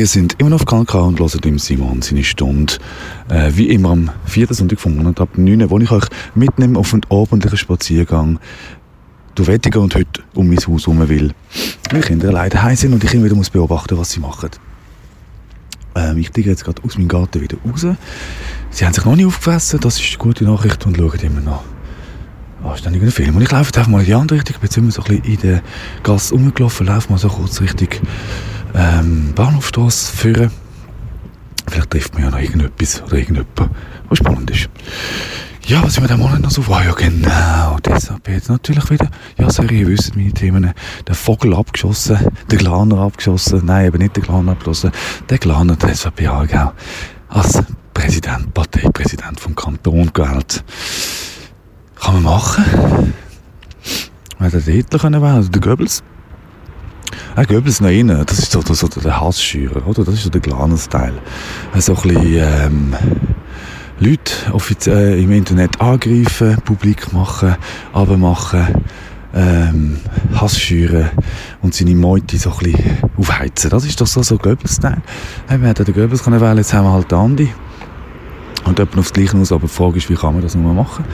Ihr 0.04 0.08
sind 0.08 0.36
immer 0.40 0.50
noch 0.50 0.60
auf 0.60 0.66
Kanal 0.66 1.08
und 1.08 1.20
hört 1.22 1.46
im 1.46 1.58
Simon 1.58 2.02
seine 2.02 2.26
Stunde. 2.26 2.74
Äh, 3.30 3.52
wie 3.54 3.70
immer 3.70 3.92
am 3.92 4.12
vierten 4.26 4.54
Sonntag 4.54 4.82
vom 4.82 4.98
Monat 4.98 5.22
ab 5.22 5.38
9 5.38 5.70
wo 5.70 5.80
ich 5.80 5.92
euch 5.92 6.04
mitnehme 6.36 6.78
auf 6.78 6.94
einen 6.94 7.06
abendlichen 7.10 7.58
Spaziergang 7.58 8.38
durch 9.34 9.48
Wettigen 9.48 9.82
und 9.82 9.96
heute 9.96 10.22
um 10.34 10.50
mein 10.50 10.58
Haus 10.58 10.88
herum 10.88 11.08
will. 11.08 11.32
Weil 11.90 12.02
Kinder 12.02 12.34
leider 12.34 12.64
heim 12.64 12.76
sind 12.76 12.92
und 12.92 13.02
ich 13.02 13.14
immer 13.14 13.24
wieder 13.24 13.36
muss 13.36 13.50
beobachten, 13.50 13.98
was 13.98 14.12
sie 14.12 14.20
machen. 14.20 14.50
Ähm, 15.96 16.18
ich 16.18 16.34
gehe 16.34 16.44
jetzt 16.44 16.66
gerade 16.66 16.84
aus 16.84 16.98
meinem 16.98 17.08
Garten 17.08 17.40
wieder 17.40 17.56
raus. 17.66 17.88
Sie 18.72 18.86
haben 18.86 18.94
sich 18.94 19.06
noch 19.06 19.16
nicht 19.16 19.26
aufgefressen, 19.26 19.80
das 19.80 20.02
ist 20.02 20.10
eine 20.10 20.18
gute 20.18 20.44
Nachricht 20.44 20.86
und 20.86 20.98
schauen 20.98 21.20
immer 21.22 21.40
noch 21.40 21.64
anständigen 22.62 23.10
Film. 23.10 23.38
Und 23.38 23.42
ich 23.42 23.52
laufe 23.52 23.74
einfach 23.78 23.88
mal 23.88 24.02
in 24.02 24.06
die 24.06 24.14
andere 24.16 24.40
Richtung, 24.40 24.58
ich 24.62 24.70
bin 24.70 24.84
immer 24.84 24.92
so 24.92 25.02
ein 25.04 25.22
bisschen 25.22 25.34
in 25.34 25.40
der 25.40 25.64
Gasse 26.04 26.34
rumgelaufen, 26.34 26.88
laufe 26.88 27.10
mal 27.10 27.18
so 27.18 27.30
kurz 27.30 27.62
Richtung 27.62 27.88
ähm, 28.76 29.34
Bahnhofstrasse 29.36 30.16
führen. 30.16 30.52
Vielleicht 31.68 31.92
trifft 31.92 32.14
man 32.14 32.24
ja 32.24 32.30
noch 32.30 32.40
irgendetwas 32.40 33.02
oder 33.04 33.18
irgendjemand, 33.18 33.72
was 34.10 34.18
spannend 34.18 34.52
ist. 34.52 34.70
Ja, 35.66 35.82
was 35.82 36.00
wir 36.00 36.08
da 36.10 36.18
Monat 36.18 36.42
noch 36.42 36.52
so 36.52 36.68
war, 36.68 36.84
ja 36.84 36.92
genau, 36.92 37.78
deshalb 37.86 38.28
jetzt 38.28 38.50
natürlich 38.50 38.90
wieder, 38.90 39.10
ja 39.38 39.50
sorry, 39.50 39.80
ihr 39.80 39.88
wisst 39.88 40.14
meine 40.14 40.34
Themen, 40.34 40.74
der 41.08 41.16
Vogel 41.16 41.54
abgeschossen, 41.54 42.18
der 42.52 42.58
Glaner 42.58 42.98
abgeschossen, 42.98 43.62
nein, 43.64 43.86
eben 43.86 44.00
nicht 44.00 44.18
der 44.18 44.24
Glaner 44.24 44.52
abgeschossen, 44.52 44.92
der 45.30 45.38
Glaner, 45.38 45.78
der 45.78 45.96
SVP 45.96 46.28
auch 46.28 46.46
als 47.30 47.64
Präsident, 47.94 48.54
Parteipräsident 48.54 49.40
vom 49.40 49.56
Kanton 49.56 50.12
gewählt. 50.12 50.66
Kann 51.96 52.16
man 52.16 52.24
machen. 52.24 53.14
Hätte 54.40 54.62
der 54.62 54.74
Hitler 54.74 55.00
können 55.00 55.22
wählen, 55.22 55.40
oder 55.40 55.48
der 55.50 55.62
Goebbels. 55.62 56.04
Auch 57.36 57.48
Goebbels 57.48 57.82
noch 57.82 57.90
innen, 57.90 58.26
das 58.26 58.40
ist 58.40 58.52
so, 58.52 58.62
so 58.62 58.88
der 58.88 59.20
Hassschürer, 59.20 59.88
oder? 59.88 60.04
Das 60.04 60.16
ist 60.16 60.24
so 60.24 60.30
der 60.30 60.42
Glaner-Style. 60.42 61.20
So 61.80 61.96
ein 61.96 62.02
bisschen, 62.02 62.36
ähm, 62.36 62.96
Leute 64.00 64.34
offiziell 64.52 65.20
im 65.20 65.32
Internet 65.32 65.80
angreifen, 65.80 66.58
publik 66.66 67.14
machen, 67.14 67.56
abmachen, 67.94 68.68
ähm, 69.34 69.98
Hass 70.36 70.60
schüren 70.60 71.10
und 71.62 71.74
seine 71.74 71.96
Meute 71.96 72.38
so 72.38 72.52
ein 72.52 72.58
bisschen 72.58 72.98
aufheizen. 73.18 73.70
Das 73.70 73.86
ist 73.86 74.00
doch 74.02 74.08
so, 74.08 74.22
so 74.24 74.38
Goebbels-Style. 74.38 75.02
Hey, 75.48 75.62
wir 75.62 75.70
hätten 75.70 75.86
den 75.86 75.94
Goebbels 75.94 76.24
können 76.24 76.42
wählen, 76.42 76.58
jetzt 76.58 76.74
haben 76.74 76.86
wir 76.86 76.92
halt 76.92 77.12
den 77.12 77.18
Andi. 77.18 77.54
Und 78.66 78.80
jemand 78.80 78.98
aufs 78.98 79.14
Gleiche 79.14 79.38
aus, 79.38 79.52
aber 79.52 79.68
die 79.68 79.74
Frage 79.74 79.98
ist, 79.98 80.10
wie 80.10 80.16
kann 80.16 80.34
man 80.34 80.42
das 80.42 80.56
nur 80.56 80.74
machen? 80.74 81.06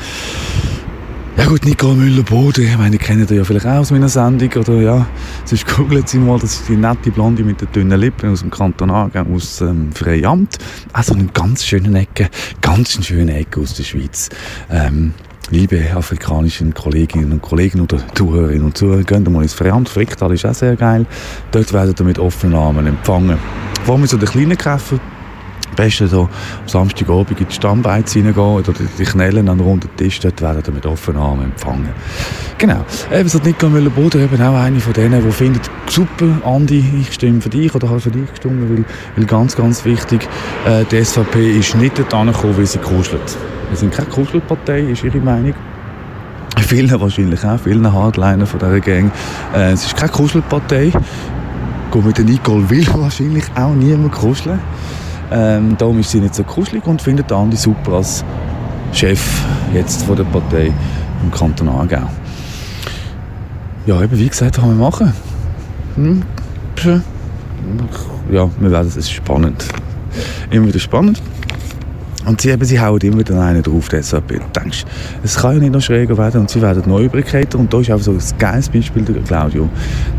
Ja 1.39 1.45
gut, 1.45 1.63
Nicole 1.63 1.95
Müller-Boden, 1.95 2.65
ich 2.65 2.77
meine, 2.77 2.97
kennt 2.97 3.31
ihr 3.31 3.37
ja 3.37 3.43
vielleicht 3.45 3.65
auch 3.65 3.77
aus 3.77 3.91
meiner 3.91 4.09
Sendung, 4.09 4.51
oder 4.55 4.73
ja, 4.81 5.07
sonst 5.45 5.65
googelt 5.73 6.09
sie 6.09 6.19
mal, 6.19 6.37
das 6.37 6.55
ist 6.55 6.67
die 6.67 6.75
nette 6.75 7.11
Blonde 7.11 7.45
mit 7.45 7.61
den 7.61 7.71
dünnen 7.71 7.97
Lippen 7.97 8.33
aus 8.33 8.41
dem 8.41 8.49
Kanton 8.49 8.91
Aargau, 8.91 9.23
aus 9.33 9.61
ähm, 9.61 9.89
Freiamt. 9.93 10.57
Also 10.91 11.13
eine 11.13 11.27
ganz 11.27 11.63
schöne 11.63 11.97
Ecke, 11.97 12.29
ganz 12.59 13.05
schöne 13.05 13.37
Ecke 13.37 13.61
aus 13.61 13.73
der 13.73 13.83
Schweiz. 13.83 14.27
Ähm, 14.69 15.13
liebe 15.49 15.81
afrikanischen 15.95 16.73
Kolleginnen 16.73 17.31
und 17.31 17.41
Kollegen 17.41 17.79
oder 17.79 17.99
Zuhörerinnen 18.15 18.65
und 18.65 18.77
Zuhörer, 18.77 19.03
geht 19.03 19.29
mal 19.29 19.41
ins 19.41 19.53
Freiamt. 19.53 19.87
Fricktal 19.87 20.33
ist 20.33 20.45
auch 20.45 20.53
sehr 20.53 20.75
geil. 20.75 21.05
Dort 21.51 21.71
werden 21.71 21.95
ihr 21.97 22.05
mit 22.05 22.19
offenen 22.19 22.55
Armen 22.55 22.85
empfangen. 22.85 23.37
Vor 23.85 23.95
allem 23.95 24.05
so 24.07 24.17
den 24.17 24.27
kleinen 24.27 24.57
Käfer, 24.57 24.99
Beste 25.79 26.09
so 26.09 26.23
am 26.23 26.29
Samstagabend 26.67 27.39
in 27.39 27.47
die 27.47 27.53
Stammbeiz 27.53 28.13
reingehen 28.13 28.35
oder 28.35 28.73
die 28.73 29.03
Knellen 29.05 29.47
an 29.47 29.59
den 29.59 29.65
runden 29.65 29.89
Tisch, 29.95 30.19
dort 30.19 30.41
werden 30.41 30.61
wir 30.65 30.73
mit 30.73 30.85
offenen 30.85 31.21
Armen 31.21 31.45
empfangen. 31.45 31.89
Genau. 32.57 32.83
Eben 33.13 33.29
so 33.29 33.39
Nicola 33.39 33.71
Müller-Boden, 33.71 34.21
eben 34.21 34.41
auch 34.41 34.55
eine 34.55 34.81
von 34.81 34.91
denen, 34.91 35.23
die 35.23 35.31
findet, 35.31 35.69
super, 35.87 36.25
Andi, 36.43 36.83
ich 36.99 37.13
stimme 37.13 37.39
für 37.39 37.47
dich 37.47 37.73
oder 37.73 37.87
habe 37.87 38.01
für 38.01 38.11
dich 38.11 38.29
gestimmt, 38.29 38.69
weil, 38.69 38.83
weil 39.15 39.25
ganz, 39.25 39.55
ganz 39.55 39.85
wichtig, 39.85 40.27
äh, 40.65 40.83
die 40.91 41.01
SVP 41.01 41.59
ist 41.59 41.75
nicht 41.75 41.97
dort 41.97 42.13
angekommen, 42.13 42.57
weil 42.57 42.65
sie 42.65 42.79
kuschelt. 42.79 43.37
Wir 43.69 43.77
sind 43.77 43.93
keine 43.93 44.09
Kuschelpartei, 44.09 44.81
ist 44.81 45.05
ihre 45.05 45.19
Meinung. 45.19 45.53
Vielen 46.57 46.99
wahrscheinlich 46.99 47.45
auch, 47.45 47.57
vielen 47.57 47.93
Hardliner 47.93 48.45
von 48.45 48.59
dieser 48.59 48.81
Gang. 48.81 49.11
Äh, 49.55 49.71
es 49.71 49.85
ist 49.85 49.95
keine 49.95 50.11
Kuschelpartei. 50.11 50.91
Gut, 51.89 52.05
mit 52.05 52.19
Nicole 52.19 52.69
will 52.69 52.85
wahrscheinlich 52.95 53.45
auch 53.55 53.73
niemand 53.73 54.11
kuscheln. 54.11 54.59
Ähm, 55.31 55.75
darum 55.77 55.99
ist 55.99 56.11
sie 56.11 56.19
nicht 56.19 56.35
so 56.35 56.43
kuschelig 56.43 56.85
und 56.87 57.01
findet 57.01 57.31
Andi 57.31 57.57
super 57.57 57.93
als 57.93 58.23
Chef 58.91 59.21
jetzt 59.73 60.03
von 60.03 60.15
der 60.15 60.23
Partei 60.23 60.73
im 61.23 61.31
Kanton 61.31 61.69
Aargau. 61.69 62.09
Ja, 63.85 64.01
eben 64.01 64.17
wie 64.17 64.27
gesagt, 64.27 64.55
kann 64.55 64.69
man 64.69 64.77
machen. 64.77 65.13
Hm. 65.95 66.23
Ja, 68.31 68.49
wir 68.59 68.71
werden 68.71 68.87
es 68.87 68.95
ist 68.95 69.11
spannend. 69.11 69.65
Immer 70.49 70.67
wieder 70.67 70.79
spannend. 70.79 71.21
Und 72.25 72.41
sie, 72.41 72.49
eben, 72.49 72.65
sie 72.65 72.79
hauen 72.79 72.99
immer 72.99 73.19
wieder 73.19 73.41
einen 73.41 73.63
drauf, 73.63 73.87
der 73.87 74.01
denkst, 74.01 74.85
es 75.23 75.37
kann 75.37 75.53
ja 75.53 75.59
nicht 75.59 75.73
noch 75.73 75.81
schräger 75.81 76.17
werden 76.17 76.41
und 76.41 76.49
sie 76.49 76.61
werden 76.61 76.83
neu 76.85 77.05
übrig 77.05 77.25
Und 77.55 77.73
da 77.73 77.79
ist 77.79 77.89
einfach 77.89 78.05
so 78.05 78.11
ein 78.11 78.37
geiles 78.37 78.69
Beispiel 78.69 79.03
der 79.03 79.21
Claudio. 79.23 79.69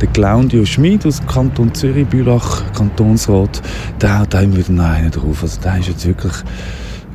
Der 0.01 0.09
Claudio 0.09 0.65
Schmid 0.65 1.05
aus 1.07 1.21
Kanton 1.27 1.75
Zürich, 1.75 2.07
Bülach, 2.07 2.63
Kantonsrat, 2.73 3.61
der 4.01 4.21
haut 4.21 4.35
immer 4.35 4.57
wieder 4.57 4.85
einen 4.85 5.11
drauf. 5.11 5.43
Also 5.43 5.61
der 5.61 5.79
ist 5.79 5.89
jetzt 5.89 6.07
wirklich 6.07 6.35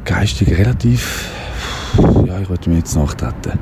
geistig 0.06 0.56
relativ 0.56 1.30
ja, 2.28 2.40
ich 2.40 2.50
wollte 2.50 2.70
mir 2.70 2.78
jetzt 2.78 2.96
nachtreten. 2.96 3.58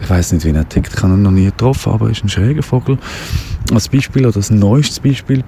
Ich 0.00 0.10
weiß 0.10 0.32
nicht, 0.32 0.44
wie 0.44 0.50
er 0.50 0.68
tickt. 0.68 0.92
Ich 0.94 1.02
habe 1.02 1.14
ihn 1.14 1.22
noch 1.22 1.30
nie 1.30 1.46
getroffen, 1.46 1.92
aber 1.92 2.06
er 2.06 2.12
ist 2.12 2.22
ein 2.22 2.28
schräger 2.28 2.62
Vogel. 2.62 2.98
Als 3.72 3.88
Beispiel, 3.88 4.26
oder 4.26 4.36
als 4.36 4.50
neuestes 4.50 5.00
Beispiel, 5.00 5.42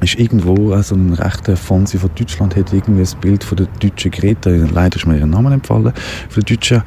ist 0.00 0.18
irgendwo, 0.18 0.72
also 0.72 0.94
ein 0.94 1.12
rechter 1.12 1.56
Fonsi 1.56 1.98
von 1.98 2.10
Deutschland 2.14 2.56
hat 2.56 2.72
irgendwie 2.72 3.02
ein 3.02 3.20
Bild 3.20 3.44
von 3.44 3.56
der 3.56 3.66
deutschen 3.80 4.10
Greta, 4.10 4.50
leider 4.50 4.96
ist 4.96 5.06
mir 5.06 5.18
ihren 5.18 5.30
Namen 5.30 5.52
empfallen, 5.52 5.92
von 6.28 6.42
der 6.42 6.56
deutschen, 6.56 6.82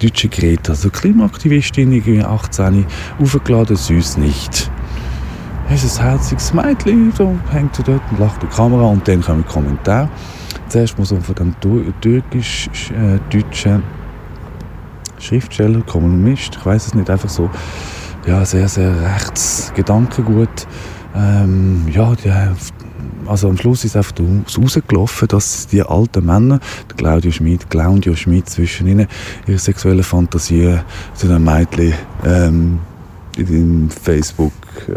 deutschen 0.00 0.30
Greta, 0.30 0.72
also 0.72 0.90
Klimaaktivistin, 0.90 1.92
irgendwie 1.92 2.22
18, 2.22 2.84
aufgeladen, 3.18 3.76
süß 3.76 4.18
nicht. 4.18 4.70
Es 5.70 5.84
ist 5.84 5.98
ein 6.00 6.10
herziges 6.10 6.52
Mädchen, 6.54 7.12
so 7.12 7.36
hängt 7.50 7.76
sie 7.76 7.82
dort 7.82 8.02
und 8.10 8.20
lacht 8.20 8.42
die 8.42 8.46
Kamera 8.46 8.86
und 8.86 9.06
dann 9.06 9.22
kommen 9.22 9.46
Kommentare. 9.46 10.08
Zuerst 10.68 10.98
mal 10.98 11.04
so 11.04 11.16
von 11.20 11.34
dem 11.34 11.54
türkisch-deutschen 12.00 13.76
äh, 13.76 13.82
Schriftsteller, 15.20 15.80
Kommunist, 15.82 16.56
ich 16.58 16.66
weiß 16.66 16.88
es 16.88 16.94
nicht, 16.94 17.10
einfach 17.10 17.28
so, 17.28 17.50
ja, 18.26 18.44
sehr, 18.44 18.68
sehr 18.68 18.94
rechts 19.14 19.72
Gedankengut 19.74 20.66
ähm, 21.18 21.86
ja, 21.92 22.14
die, 22.14 22.32
also 23.26 23.48
am 23.48 23.56
Schluss 23.56 23.84
ist 23.84 23.96
einfach 23.96 24.14
rausgelaufen, 24.18 25.28
dass 25.28 25.66
die 25.66 25.82
alten 25.82 26.24
Männer, 26.24 26.60
der 26.88 26.96
Claudio 26.96 27.30
Schmid, 27.30 27.68
Claudio 27.68 28.14
Schmid 28.14 28.48
zwischen 28.48 28.86
ihnen, 28.86 29.06
ihre 29.46 29.58
sexuellen 29.58 30.02
Fantasien 30.02 30.80
zu 31.14 31.26
einem 31.26 31.44
Mädchen 31.44 31.92
ähm, 32.24 32.78
in 33.36 33.90
Facebook 33.90 34.52
äh, 34.88 34.94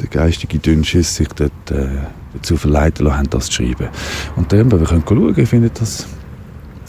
der 0.00 0.08
geistige 0.08 0.58
Dünnschiss 0.58 1.16
sich 1.16 1.28
dort 1.28 1.70
äh, 1.70 1.86
dazu 2.34 2.56
verleiten 2.56 3.06
lassen, 3.06 3.30
das 3.30 3.46
zu 3.46 3.52
schreiben. 3.62 3.88
Und 4.36 4.52
dann, 4.52 4.70
wir 4.70 4.78
können 4.80 5.04
schauen, 5.08 5.38
ich 5.38 5.72
das 5.72 6.06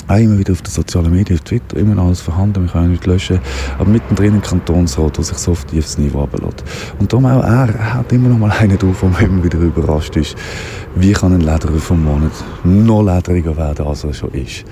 auch 0.08 0.18
immer 0.18 0.38
wieder 0.38 0.54
auf 0.54 0.62
den 0.62 0.72
sozialen 0.72 1.12
Medien, 1.12 1.38
auf 1.38 1.44
Twitter, 1.44 1.78
immer 1.78 1.96
noch 1.96 2.06
alles 2.06 2.22
vorhanden, 2.22 2.64
wir 2.64 2.72
können 2.72 2.92
nicht 2.92 3.06
löschen. 3.06 3.40
Aber 3.78 3.90
mittendrin 3.90 4.36
ein 4.36 4.42
Kantonsrat, 4.42 5.18
der 5.18 5.24
sich 5.24 5.38
so 5.38 5.52
auf 5.52 5.66
tiefes 5.66 5.98
Niveau 5.98 6.24
ablässt. 6.24 6.64
Und 7.00 7.12
darum 7.12 7.26
auch 7.26 7.44
er, 7.44 7.70
er 7.70 7.94
hat 7.96 8.12
immer 8.14 8.30
noch 8.30 8.38
mal 8.38 8.52
einen 8.52 8.78
drauf, 8.78 9.02
der 9.02 9.28
immer 9.28 9.44
wieder 9.44 9.60
überrascht 9.60 10.16
ist, 10.16 10.36
wie 10.96 11.12
kann 11.14 11.34
ein 11.34 11.42
Lederer 11.42 11.78
vom 11.80 12.04
Monat 12.04 12.32
noch 12.64 13.04
lederiger 13.04 13.58
werden, 13.58 13.86
als 13.86 14.04
er 14.04 14.14
schon 14.14 14.32
ist. 14.32 14.64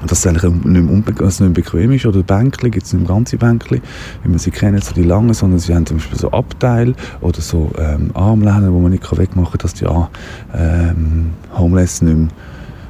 dass 0.05 0.25
es 0.25 0.33
nicht 0.33 1.39
mehr, 1.39 1.49
bequem 1.49 1.91
ist. 1.91 2.05
Oder 2.05 2.23
Bänkli 2.23 2.69
gibt 2.69 2.85
es 2.85 2.93
nicht 2.93 3.05
mehr 3.05 3.15
ganze 3.15 3.35
Bänkli, 3.35 3.81
wie 4.23 4.29
man 4.29 4.39
sie 4.39 4.51
kennt, 4.51 4.81
so 4.81 4.93
die 4.93 5.03
langen, 5.03 5.33
sondern 5.33 5.59
sie 5.59 5.75
haben 5.75 5.85
zum 5.85 5.97
Beispiel 5.97 6.19
so 6.19 6.31
Abteil 6.31 6.95
oder 7.19 7.41
so 7.41 7.69
ähm, 7.77 8.11
Armlehnen, 8.13 8.73
die 8.73 8.79
man 8.79 8.91
nicht 8.91 9.17
wegmachen 9.17 9.51
kann, 9.51 9.59
dass 9.61 9.73
die 9.73 9.85
ähm, 10.55 11.31
Homeless 11.57 12.01
nicht 12.01 12.17
mehr, 12.17 12.29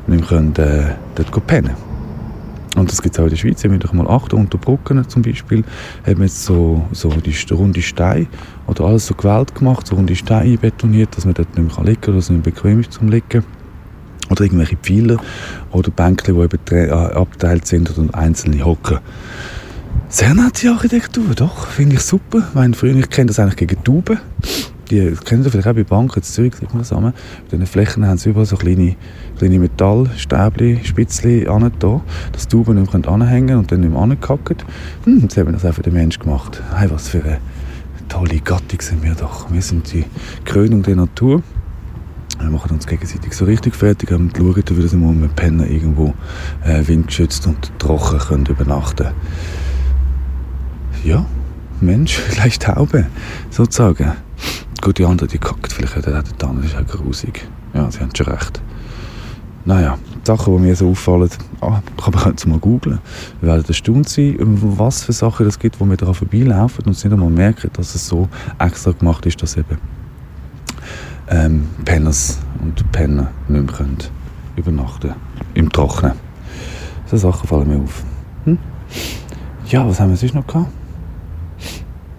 nicht 0.07 0.19
mehr 0.19 0.29
können, 0.29 0.55
äh, 0.55 0.95
dort 1.15 1.47
pennen 1.47 1.75
und 2.77 2.91
das 2.91 3.01
gibt 3.01 3.15
es 3.15 3.19
auch 3.19 3.23
in 3.23 3.31
der 3.31 3.37
Schweiz. 3.37 3.63
Wir 3.63 3.71
haben 3.71 3.97
mal 3.97 4.07
achten 4.07 4.35
unter 4.35 4.57
Brücken 4.57 5.07
zum 5.09 5.23
Beispiel. 5.23 5.63
Haben 6.05 6.21
jetzt 6.21 6.43
so, 6.43 6.85
so 6.91 7.09
die 7.09 7.35
runde 7.51 7.81
Steine 7.81 8.27
oder 8.67 8.85
alles 8.85 9.07
so 9.07 9.15
gewählt 9.15 9.55
gemacht, 9.55 9.87
so 9.87 9.95
runde 9.95 10.15
Steine 10.15 10.57
betoniert, 10.57 11.15
dass 11.17 11.25
man 11.25 11.33
dort 11.33 11.57
nicht 11.57 11.77
mehr 11.77 11.85
liegen 11.85 12.01
kann, 12.01 12.15
dass 12.15 12.29
nicht 12.29 12.43
bequem 12.43 12.81
ist 12.81 12.93
zum 12.93 13.09
Liegen. 13.09 13.43
Oder 14.29 14.41
irgendwelche 14.41 14.75
Pfeiler 14.77 15.17
oder 15.71 15.89
Bänke, 15.89 16.33
die 16.33 16.39
eben 16.39 16.59
äh, 16.71 16.91
abgeteilt 16.91 17.65
sind 17.65 17.97
oder 17.97 18.13
einzelne 18.13 18.63
Hocken. 18.63 18.99
Sehr 20.09 20.33
nette 20.33 20.69
Architektur, 20.69 21.33
doch, 21.35 21.67
finde 21.67 21.95
ich 21.95 22.01
super. 22.01 22.39
Ich 22.49 22.53
meine, 22.53 22.73
früher, 22.73 22.95
ich 22.95 23.09
kenne 23.09 23.27
das 23.27 23.39
eigentlich 23.39 23.55
gegen 23.55 23.83
Tauben. 23.83 24.19
Die 24.89 25.13
kennen 25.25 25.43
Sie 25.43 25.49
vielleicht 25.49 25.67
auch 25.67 25.73
bei 25.73 25.83
Banken 25.83 26.19
in 26.19 26.23
Zürich, 26.23 26.55
sieht 26.55 26.69
man 26.69 26.79
das 26.79 26.89
zusammen. 26.89 27.13
Bei 27.45 27.57
diesen 27.57 27.65
Flächen 27.65 28.07
haben 28.07 28.17
sie 28.17 28.29
überall 28.29 28.45
so 28.45 28.55
kleine, 28.55 28.95
kleine 29.37 29.59
Metallstäbchen, 29.59 30.85
Spitzchen 30.85 31.47
an 31.49 31.71
da, 31.79 32.01
dass 32.31 32.47
die 32.47 32.55
Tauben 32.55 32.79
nicht 32.79 32.93
mehr 32.93 33.07
anhängen 33.09 33.57
und 33.57 33.71
dann 33.71 33.81
nicht 33.81 33.91
mehr 33.91 34.01
angehackt. 34.01 34.65
Hm, 35.03 35.19
jetzt 35.23 35.37
haben 35.37 35.51
das 35.51 35.65
auch 35.65 35.73
für 35.73 35.81
den 35.81 35.93
Menschen 35.93 36.23
gemacht. 36.23 36.61
Hey, 36.73 36.89
was 36.89 37.09
für 37.09 37.21
eine 37.21 37.39
tolle 38.07 38.39
Gattung 38.39 38.79
sind 38.79 39.03
wir 39.03 39.13
doch. 39.15 39.51
Wir 39.51 39.61
sind 39.61 39.91
die 39.91 40.05
Krönung 40.45 40.83
der 40.83 40.95
Natur. 40.95 41.43
Wir 42.39 42.49
machen 42.49 42.71
uns 42.71 42.87
gegenseitig 42.87 43.33
so 43.33 43.45
richtig 43.45 43.75
fertig 43.75 44.11
und 44.11 44.37
schauen, 44.37 44.55
wie 44.55 44.91
wir 44.91 45.11
mit 45.11 45.35
Pennen 45.35 45.67
irgendwo 45.69 46.13
äh, 46.63 46.87
windgeschützt 46.87 47.47
und 47.47 47.71
trocken 47.79 48.19
können 48.19 48.45
übernachten 48.45 49.07
Ja, 51.03 51.25
Mensch, 51.81 52.21
gleich 52.31 52.59
Taube, 52.59 53.07
sozusagen. 53.49 54.13
Gut, 54.81 54.97
die 54.99 55.05
andere, 55.05 55.27
die 55.27 55.37
kackt 55.37 55.73
vielleicht 55.73 55.97
auch 55.97 56.01
der 56.01 56.21
das 56.21 56.65
ist 56.65 56.75
auch 56.75 56.87
grusig. 56.87 57.47
Ja, 57.73 57.89
sie 57.91 57.99
haben 57.99 58.15
schon 58.15 58.27
recht. 58.27 58.61
Naja, 59.65 59.97
die 60.13 60.25
Sachen, 60.25 60.55
die 60.55 60.61
mir 60.61 60.75
so 60.75 60.91
auffallen, 60.91 61.29
ah, 61.59 61.81
kann 62.01 62.13
man 62.13 62.29
jetzt 62.29 62.45
mal 62.45 62.57
googlen. 62.57 62.99
Wir 63.41 63.49
werden 63.49 63.65
erstaunt 63.67 64.07
sein, 64.07 64.37
was 64.39 65.03
für 65.03 65.11
Sachen 65.11 65.45
es 65.45 65.59
gibt, 65.59 65.79
wo 65.81 65.85
wir 65.85 65.97
daran 65.97 66.13
vorbeilaufen 66.13 66.85
und 66.85 66.91
nicht 66.93 67.05
einmal 67.05 67.29
merken, 67.29 67.69
dass 67.73 67.95
es 67.95 68.07
so 68.07 68.29
extra 68.59 68.91
gemacht 68.91 69.25
ist, 69.25 69.41
dass 69.43 69.57
eben 69.57 69.77
ähm, 71.29 71.67
Penners 71.83 72.39
und 72.61 72.89
Penner 72.91 73.31
nicht 73.49 73.65
mehr 73.65 73.75
können 73.75 73.97
übernachten 74.55 75.13
im 75.53 75.71
Trocknen. 75.71 76.13
So 77.07 77.17
Sachen 77.17 77.47
fallen 77.47 77.67
mir 77.67 77.83
auf. 77.83 78.03
Hm? 78.45 78.57
Ja, 79.67 79.87
was 79.87 79.99
haben 79.99 80.11
wir 80.11 80.17
sonst 80.17 80.35
noch 80.35 80.47
gehabt? 80.47 80.71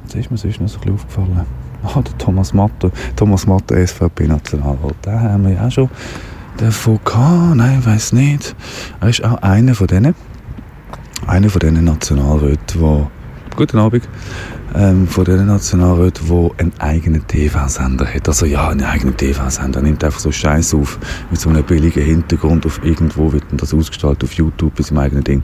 Was 0.05 0.15
ist 0.15 0.31
mir 0.31 0.37
sonst 0.37 0.61
noch 0.61 0.69
so 0.69 0.77
ein 0.77 0.81
bisschen 0.81 0.95
aufgefallen? 0.95 1.47
Ah, 1.83 2.01
der 2.03 2.17
Thomas 2.19 2.53
Matter. 2.53 2.91
Thomas 3.17 3.47
Matter, 3.47 3.87
SVP-Nationalrat. 3.87 5.07
Den 5.07 5.21
haben 5.21 5.45
wir 5.45 5.55
ja 5.55 5.67
auch 5.67 5.71
schon 5.71 5.89
davon 6.57 6.99
gehabt. 7.05 7.57
Nein, 7.57 7.79
ich 7.81 7.87
weiß 7.87 8.13
nicht. 8.13 8.55
Er 9.01 9.09
ist 9.09 9.25
auch 9.25 9.43
einer 9.43 9.75
von 9.75 9.87
denen. 9.87 10.15
Einer 11.27 11.51
von 11.51 11.61
diesen 11.61 11.85
Nationalräten, 11.85 12.81
der... 12.81 13.11
Guten 13.57 13.79
Abend 13.79 14.09
ähm, 14.75 15.07
von 15.09 15.25
den 15.25 15.47
Nationalräten, 15.47 16.29
der 16.29 16.51
einen 16.59 16.73
eigenen 16.79 17.27
TV-Sender 17.27 18.07
hat. 18.07 18.29
Also 18.29 18.47
ja, 18.47 18.69
einen 18.69 18.85
eigenen 18.85 19.17
TV-Sender. 19.17 19.81
Er 19.81 19.83
nimmt 19.83 20.05
einfach 20.05 20.21
so 20.21 20.31
Scheiß 20.31 20.75
auf, 20.75 20.99
mit 21.31 21.41
so 21.41 21.49
einem 21.49 21.65
billigen 21.65 22.05
Hintergrund 22.05 22.67
auf 22.67 22.81
irgendwo 22.85 23.33
wird 23.33 23.45
das 23.53 23.75
ausgestaltet, 23.75 24.25
auf 24.25 24.33
YouTube, 24.35 24.75
bei 24.77 24.83
seinem 24.83 24.99
eigenen 24.99 25.25
Ding. 25.25 25.43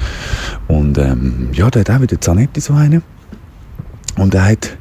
Und 0.68 0.99
ähm, 0.99 1.49
ja, 1.53 1.70
der 1.70 1.80
hat 1.80 1.91
auch 1.91 2.01
wieder 2.01 2.20
Zanetti 2.20 2.61
so 2.61 2.74
einen. 2.74 3.03
Und 4.16 4.35
er 4.35 4.45
hat 4.45 4.76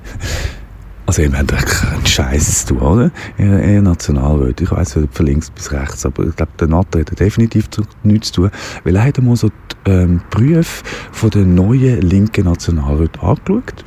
also 1.05 1.21
ihr 1.21 1.31
habt 1.31 1.51
keinen 1.51 2.05
Scheiß 2.05 2.65
zu 2.65 2.75
tun, 2.75 2.79
oder? 2.79 3.11
Ihr, 3.37 3.63
ihr 3.63 3.81
Nationalrat. 3.81 4.61
Ich 4.61 4.71
weiss, 4.71 4.93
von 4.93 5.25
links 5.25 5.49
bis 5.51 5.71
rechts, 5.71 6.05
aber 6.05 6.25
ich 6.25 6.35
glaube, 6.35 6.51
der 6.59 6.67
Natter 6.67 6.99
hat 6.99 7.19
definitiv 7.19 7.69
nichts 8.03 8.31
zu 8.31 8.43
tun, 8.43 8.51
weil 8.83 8.95
er 8.95 9.03
hat 9.03 9.21
mal 9.21 9.35
so 9.35 9.49
die 9.49 9.91
ähm, 9.91 10.21
Berufe 10.29 10.83
von 11.11 11.29
den 11.29 11.55
neuen 11.55 12.01
linken 12.01 12.45
Nationalräten 12.45 13.21
angeschaut 13.21 13.83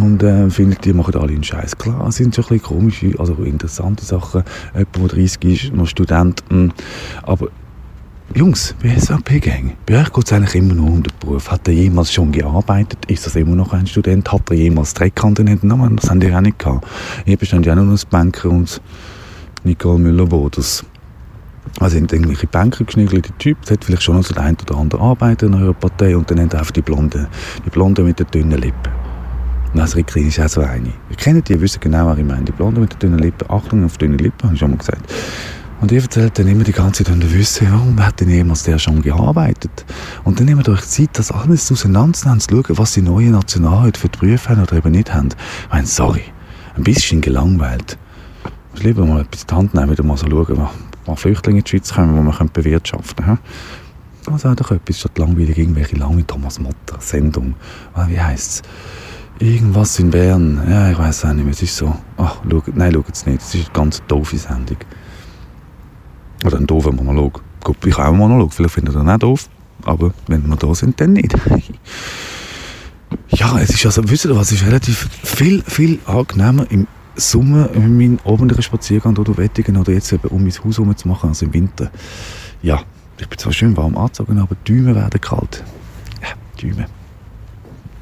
und 0.00 0.22
äh, 0.22 0.50
findet, 0.50 0.84
die 0.84 0.92
machen 0.92 1.14
alle 1.14 1.32
einen 1.32 1.44
Scheiß. 1.44 1.78
Klar, 1.78 2.06
es 2.08 2.16
sind 2.16 2.34
schon 2.34 2.44
ein 2.44 2.48
bisschen 2.48 2.62
komische, 2.62 3.14
also 3.18 3.34
interessante 3.44 4.04
Sachen. 4.04 4.44
Jemand, 4.74 5.12
der 5.12 5.18
30 5.18 5.44
ist, 5.44 5.74
noch 5.74 5.86
Student, 5.86 6.42
aber 7.22 7.48
Jungs, 8.34 8.74
bei 8.82 8.98
SAP-Gang, 8.98 9.76
bei 9.84 10.00
euch 10.00 10.10
geht 10.10 10.24
es 10.24 10.32
eigentlich 10.32 10.54
immer 10.54 10.72
nur 10.72 10.86
um 10.86 11.02
den 11.02 11.12
Beruf. 11.20 11.50
Hat 11.50 11.68
er 11.68 11.74
jemals 11.74 12.10
schon 12.10 12.32
gearbeitet? 12.32 13.04
Ist 13.06 13.26
das 13.26 13.36
immer 13.36 13.54
noch 13.54 13.74
ein 13.74 13.86
Student? 13.86 14.32
Hat 14.32 14.48
er 14.48 14.56
jemals 14.56 14.94
Dreckkanten 14.94 15.46
in 15.48 15.60
den 15.60 15.68
Namen? 15.68 15.96
Das 15.96 16.08
haben 16.08 16.20
die 16.20 16.32
auch 16.32 16.40
nicht 16.40 16.58
gehabt. 16.58 16.86
Hier 17.26 17.36
bestand 17.36 17.66
ja 17.66 17.74
nur 17.74 17.90
das 17.90 18.06
Banker 18.06 18.48
und 18.48 18.80
Nicole 19.64 19.98
Müller-Boders. 19.98 20.82
Also 21.78 21.94
sind 21.94 22.10
irgendwelche 22.10 22.46
Banker 22.46 22.84
geschniegelte 22.84 23.32
Typ, 23.38 23.58
es 23.64 23.70
hat 23.70 23.84
vielleicht 23.84 24.02
schon 24.02 24.16
noch 24.16 24.24
so 24.24 24.32
den 24.32 24.42
einen 24.42 24.56
oder 24.62 24.78
anderen 24.78 25.04
Arbeiter 25.04 25.46
in 25.46 25.54
eurer 25.54 25.74
Partei 25.74 26.16
und 26.16 26.30
dann 26.30 26.38
nennt 26.38 26.54
einfach 26.54 26.70
die 26.70 26.82
Blonde, 26.82 27.28
die 27.66 27.70
Blonde 27.70 28.02
mit 28.02 28.18
den 28.18 28.26
dünnen 28.28 28.58
Lippen. 28.58 28.92
Das 29.74 29.94
Rickli 29.94 30.28
ist 30.28 30.40
auch 30.40 30.48
so 30.48 30.62
eine. 30.62 30.88
Ihr 31.10 31.16
kennt 31.16 31.48
die, 31.48 31.52
ihr 31.52 31.60
wisst 31.60 31.80
genau, 31.80 32.06
was 32.06 32.18
ich 32.18 32.24
meine. 32.24 32.44
Die 32.44 32.52
Blonde 32.52 32.80
mit 32.80 32.94
den 32.94 32.98
dünnen 32.98 33.18
Lippen. 33.18 33.50
Achtung 33.50 33.84
auf 33.84 33.98
dünne 33.98 34.16
Lippen, 34.16 34.44
habe 34.44 34.54
ich 34.54 34.60
schon 34.60 34.70
mal 34.70 34.78
gesagt. 34.78 35.12
Und 35.82 35.90
ihr 35.90 36.00
erzählt 36.00 36.38
dann 36.38 36.46
immer 36.46 36.62
die 36.62 36.70
ganze 36.70 37.02
Zeit, 37.02 37.12
und 37.12 37.34
wissen, 37.34 37.66
wer 37.96 38.06
hat 38.06 38.20
denn 38.20 38.30
jemals 38.30 38.62
der 38.62 38.78
schon 38.78 39.02
gearbeitet? 39.02 39.84
Und 40.22 40.38
dann 40.38 40.46
nehmt 40.46 40.68
euch 40.68 40.82
Zeit, 40.82 41.10
das 41.14 41.32
alles 41.32 41.72
auseinanderzunehmen, 41.72 42.38
zu 42.38 42.54
schauen, 42.54 42.78
was 42.78 42.92
die 42.92 43.02
neuen 43.02 43.32
Nationalräte 43.32 43.98
für 43.98 44.08
die 44.08 44.18
Berufe 44.18 44.50
haben 44.50 44.62
oder 44.62 44.76
eben 44.76 44.92
nicht 44.92 45.12
haben. 45.12 45.30
Ich 45.30 45.72
meine, 45.72 45.86
sorry, 45.88 46.22
ein 46.76 46.84
bisschen 46.84 47.20
gelangweilt. 47.20 47.98
Ich 48.76 48.84
lieber 48.84 49.04
mal 49.04 49.22
etwas 49.22 49.40
in 49.40 49.46
die 49.48 49.54
Hand 49.56 49.74
nehmen, 49.74 49.90
wieder 49.90 50.04
mal 50.04 50.16
so 50.16 50.30
schauen, 50.30 50.68
was 51.04 51.20
Flüchtlinge 51.20 51.58
in 51.58 51.64
die 51.64 51.70
Schweiz 51.70 51.92
kommen, 51.92 52.14
die 52.14 52.22
man 52.22 52.50
bewirtschaften 52.52 53.24
können. 53.24 53.38
Also 54.30 54.54
doch 54.54 54.70
etwas 54.70 55.00
statt 55.00 55.18
langweilig 55.18 55.58
irgendwelche 55.58 55.96
lange 55.96 56.24
Thomas 56.24 56.60
Motter 56.60 57.00
Sendung. 57.00 57.56
Ah, 57.92 58.06
wie 58.08 58.20
heisst 58.20 58.64
es? 59.40 59.46
Irgendwas 59.48 59.98
in 59.98 60.12
Bern. 60.12 60.62
Ja, 60.70 60.92
ich 60.92 60.98
weiß 60.98 61.24
auch 61.24 61.32
nicht 61.32 61.42
mehr. 61.42 61.52
Es 61.52 61.62
ist 61.62 61.76
so. 61.76 61.92
Ach, 62.18 62.36
schaut, 62.48 62.76
nein, 62.76 62.92
schaut 62.92 63.12
es 63.12 63.26
nicht. 63.26 63.42
Es 63.42 63.52
ist 63.56 63.64
eine 63.64 63.72
ganz 63.72 64.00
doofe 64.06 64.38
Sendung. 64.38 64.76
Oder 66.44 66.58
ein 66.58 66.66
doofer 66.66 66.92
Monolog. 66.92 67.42
Gut, 67.62 67.76
ich 67.86 67.96
auch 67.96 68.04
einen 68.04 68.18
Monolog, 68.18 68.52
vielleicht 68.52 68.74
findet 68.74 68.94
ihr 68.94 69.00
ihn 69.00 69.08
auch 69.08 69.18
doof, 69.18 69.48
aber 69.84 70.12
wenn 70.26 70.46
wir 70.48 70.56
da 70.56 70.74
sind, 70.74 71.00
dann 71.00 71.12
nicht. 71.12 71.32
ja, 73.28 73.58
es 73.60 73.70
ist 73.70 73.86
also, 73.86 74.08
wisst 74.08 74.24
ihr 74.24 74.36
was, 74.36 74.50
es 74.50 74.60
ist 74.60 74.66
relativ 74.66 75.08
viel, 75.22 75.62
viel 75.62 75.98
angenehmer 76.06 76.66
im 76.70 76.86
Sommer 77.14 77.68
meinen 77.74 78.18
abendlichen 78.24 78.62
Spaziergang 78.62 79.14
durch 79.14 79.36
Wettigen 79.36 79.76
oder 79.76 79.92
jetzt 79.92 80.12
eben 80.12 80.28
um 80.28 80.42
mein 80.42 80.52
Haus 80.52 80.78
herum 80.78 80.96
zu 80.96 81.08
machen 81.08 81.28
als 81.28 81.42
im 81.42 81.52
Winter. 81.52 81.90
Ja, 82.62 82.80
ich 83.18 83.28
bin 83.28 83.38
zwar 83.38 83.52
schön 83.52 83.76
warm 83.76 83.96
angezogen, 83.96 84.38
aber 84.38 84.56
die 84.66 84.72
Däume 84.72 84.94
werden 84.94 85.20
kalt. 85.20 85.62
Ja, 86.22 86.28
Däume. 86.60 86.86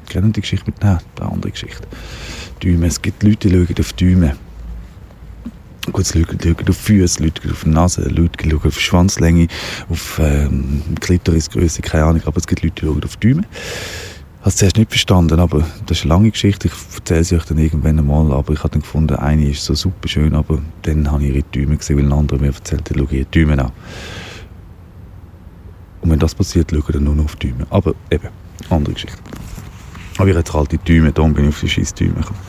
Kennen 0.07 0.33
die 0.33 0.41
Geschichte 0.41 0.65
mit? 0.71 0.81
Nein, 0.81 0.99
eine 1.19 1.31
andere 1.31 1.51
Geschichte. 1.51 1.87
Däume. 2.63 2.87
Es 2.87 3.01
gibt 3.01 3.23
Leute, 3.23 3.49
die 3.49 3.65
schauen 3.65 3.79
auf 3.79 3.93
Däume. 3.93 4.35
Gut, 5.89 6.01
es 6.01 6.13
schauen 6.13 6.69
auf 6.69 6.77
Füße, 6.77 7.23
Leute 7.23 7.41
auf 7.51 7.63
die 7.63 7.69
Nase, 7.69 8.03
Leute 8.03 8.47
schauen 8.47 8.61
auf 8.63 8.79
Schwanzlänge, 8.79 9.47
auf 9.89 10.19
ähm, 10.23 10.83
Klitorisgröße, 10.99 11.81
keine 11.81 12.05
Ahnung, 12.05 12.21
aber 12.25 12.37
es 12.37 12.45
gibt 12.45 12.61
Leute, 12.61 12.75
die 12.81 12.85
schauen 12.85 13.03
auf 13.03 13.17
die 13.17 13.33
Däume. 13.33 13.41
Ich 13.41 14.41
habe 14.41 14.49
es 14.49 14.55
zuerst 14.57 14.77
nicht 14.77 14.91
verstanden, 14.91 15.39
aber 15.39 15.67
das 15.87 15.97
ist 15.97 16.03
eine 16.03 16.13
lange 16.13 16.29
Geschichte, 16.29 16.67
ich 16.67 16.73
erzähle 16.95 17.23
sie 17.23 17.35
euch 17.35 17.45
dann 17.45 17.57
irgendwann 17.57 17.97
einmal, 17.97 18.31
aber 18.31 18.53
ich 18.53 18.59
habe 18.59 18.69
dann 18.69 18.81
gefunden, 18.81 19.15
eine 19.15 19.49
ist 19.49 19.65
so 19.65 19.73
super 19.73 20.07
schön, 20.07 20.35
aber 20.35 20.59
dann 20.83 21.11
habe 21.11 21.23
ich 21.23 21.35
ihre 21.35 21.43
Däume 21.43 21.77
gesehen, 21.77 21.97
weil 21.97 22.05
ein 22.05 22.13
anderer 22.13 22.39
mir 22.39 22.47
erzählt 22.53 22.87
hat, 22.87 22.97
schau 22.97 23.07
ihre 23.09 23.25
Däume 23.25 23.53
an. 23.53 23.71
Und 26.01 26.11
wenn 26.11 26.19
das 26.19 26.35
passiert, 26.35 26.69
schaue 26.69 26.79
ich 26.79 26.85
dann 26.93 27.03
nur 27.03 27.15
noch 27.15 27.25
auf 27.25 27.35
die 27.37 27.49
Däume. 27.49 27.65
Aber 27.71 27.95
eben, 28.11 28.29
andere 28.69 28.93
Geschichte. 28.93 29.17
Aber 30.17 30.29
ich 30.29 30.35
hatte 30.35 30.53
halt 30.53 30.71
die 30.71 30.77
Däume, 30.77 31.11
darum 31.11 31.33
bin 31.33 31.45
ich 31.45 31.49
auf 31.49 31.59
die 31.59 31.69
scheiß 31.69 31.95
Däume 31.95 32.13
gekommen. 32.13 32.39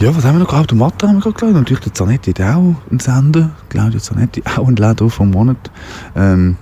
Ja, 0.00 0.14
was 0.14 0.24
haben 0.24 0.36
wir 0.36 0.40
noch 0.40 0.48
gehabt? 0.48 0.72
Matter 0.72 1.08
haben 1.08 1.16
wir 1.16 1.22
gerade 1.22 1.34
geschaut. 1.34 1.54
Natürlich 1.54 1.84
der 1.84 1.94
Zanetti 1.94 2.32
hat 2.32 2.40
auch 2.40 2.74
einen 2.90 3.00
Sender. 3.00 3.50
Claudio 3.68 4.00
Zanetti, 4.00 4.42
auch 4.56 4.68
ein 4.68 4.76
Laden 4.76 5.10
vom 5.10 5.30
Monat. 5.30 5.70
Ähm, 6.16 6.56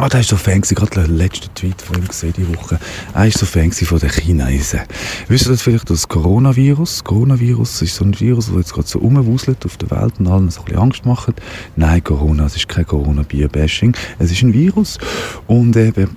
Ah, 0.00 0.04
oh, 0.04 0.08
der 0.08 0.20
ist 0.20 0.28
so 0.28 0.36
Fan 0.36 0.60
gewesen, 0.60 0.76
gerade 0.76 0.92
der 0.92 1.08
letzte 1.08 1.52
Tweet 1.54 1.82
von 1.82 1.98
ihm 1.98 2.06
gesehen 2.06 2.32
diese 2.36 2.54
Woche. 2.56 2.78
Er 3.14 3.26
ist 3.26 3.38
so 3.38 3.46
Fan 3.46 3.72
von 3.72 3.98
den 3.98 4.10
Chinesen. 4.10 4.82
Wisst 5.26 5.46
ihr 5.46 5.50
das 5.50 5.62
vielleicht, 5.62 5.90
das 5.90 6.06
Coronavirus? 6.06 7.02
Coronavirus 7.02 7.82
ist 7.82 7.96
so 7.96 8.04
ein 8.04 8.20
Virus, 8.20 8.46
das 8.46 8.54
jetzt 8.54 8.74
gerade 8.74 8.86
so 8.86 9.00
rumwuselt 9.00 9.66
auf 9.66 9.76
der 9.76 9.90
Welt 9.90 10.14
und 10.20 10.28
allen 10.28 10.50
so 10.50 10.60
ein 10.60 10.66
bisschen 10.66 10.80
Angst 10.80 11.04
macht. 11.04 11.42
Nein, 11.74 12.04
Corona, 12.04 12.46
es 12.46 12.54
ist 12.54 12.68
kein 12.68 12.86
Corona-Bier-Bashing. 12.86 13.96
Es 14.20 14.30
ist 14.30 14.40
ein 14.42 14.52
Virus 14.52 14.98
und 15.48 15.76
eben 15.76 16.16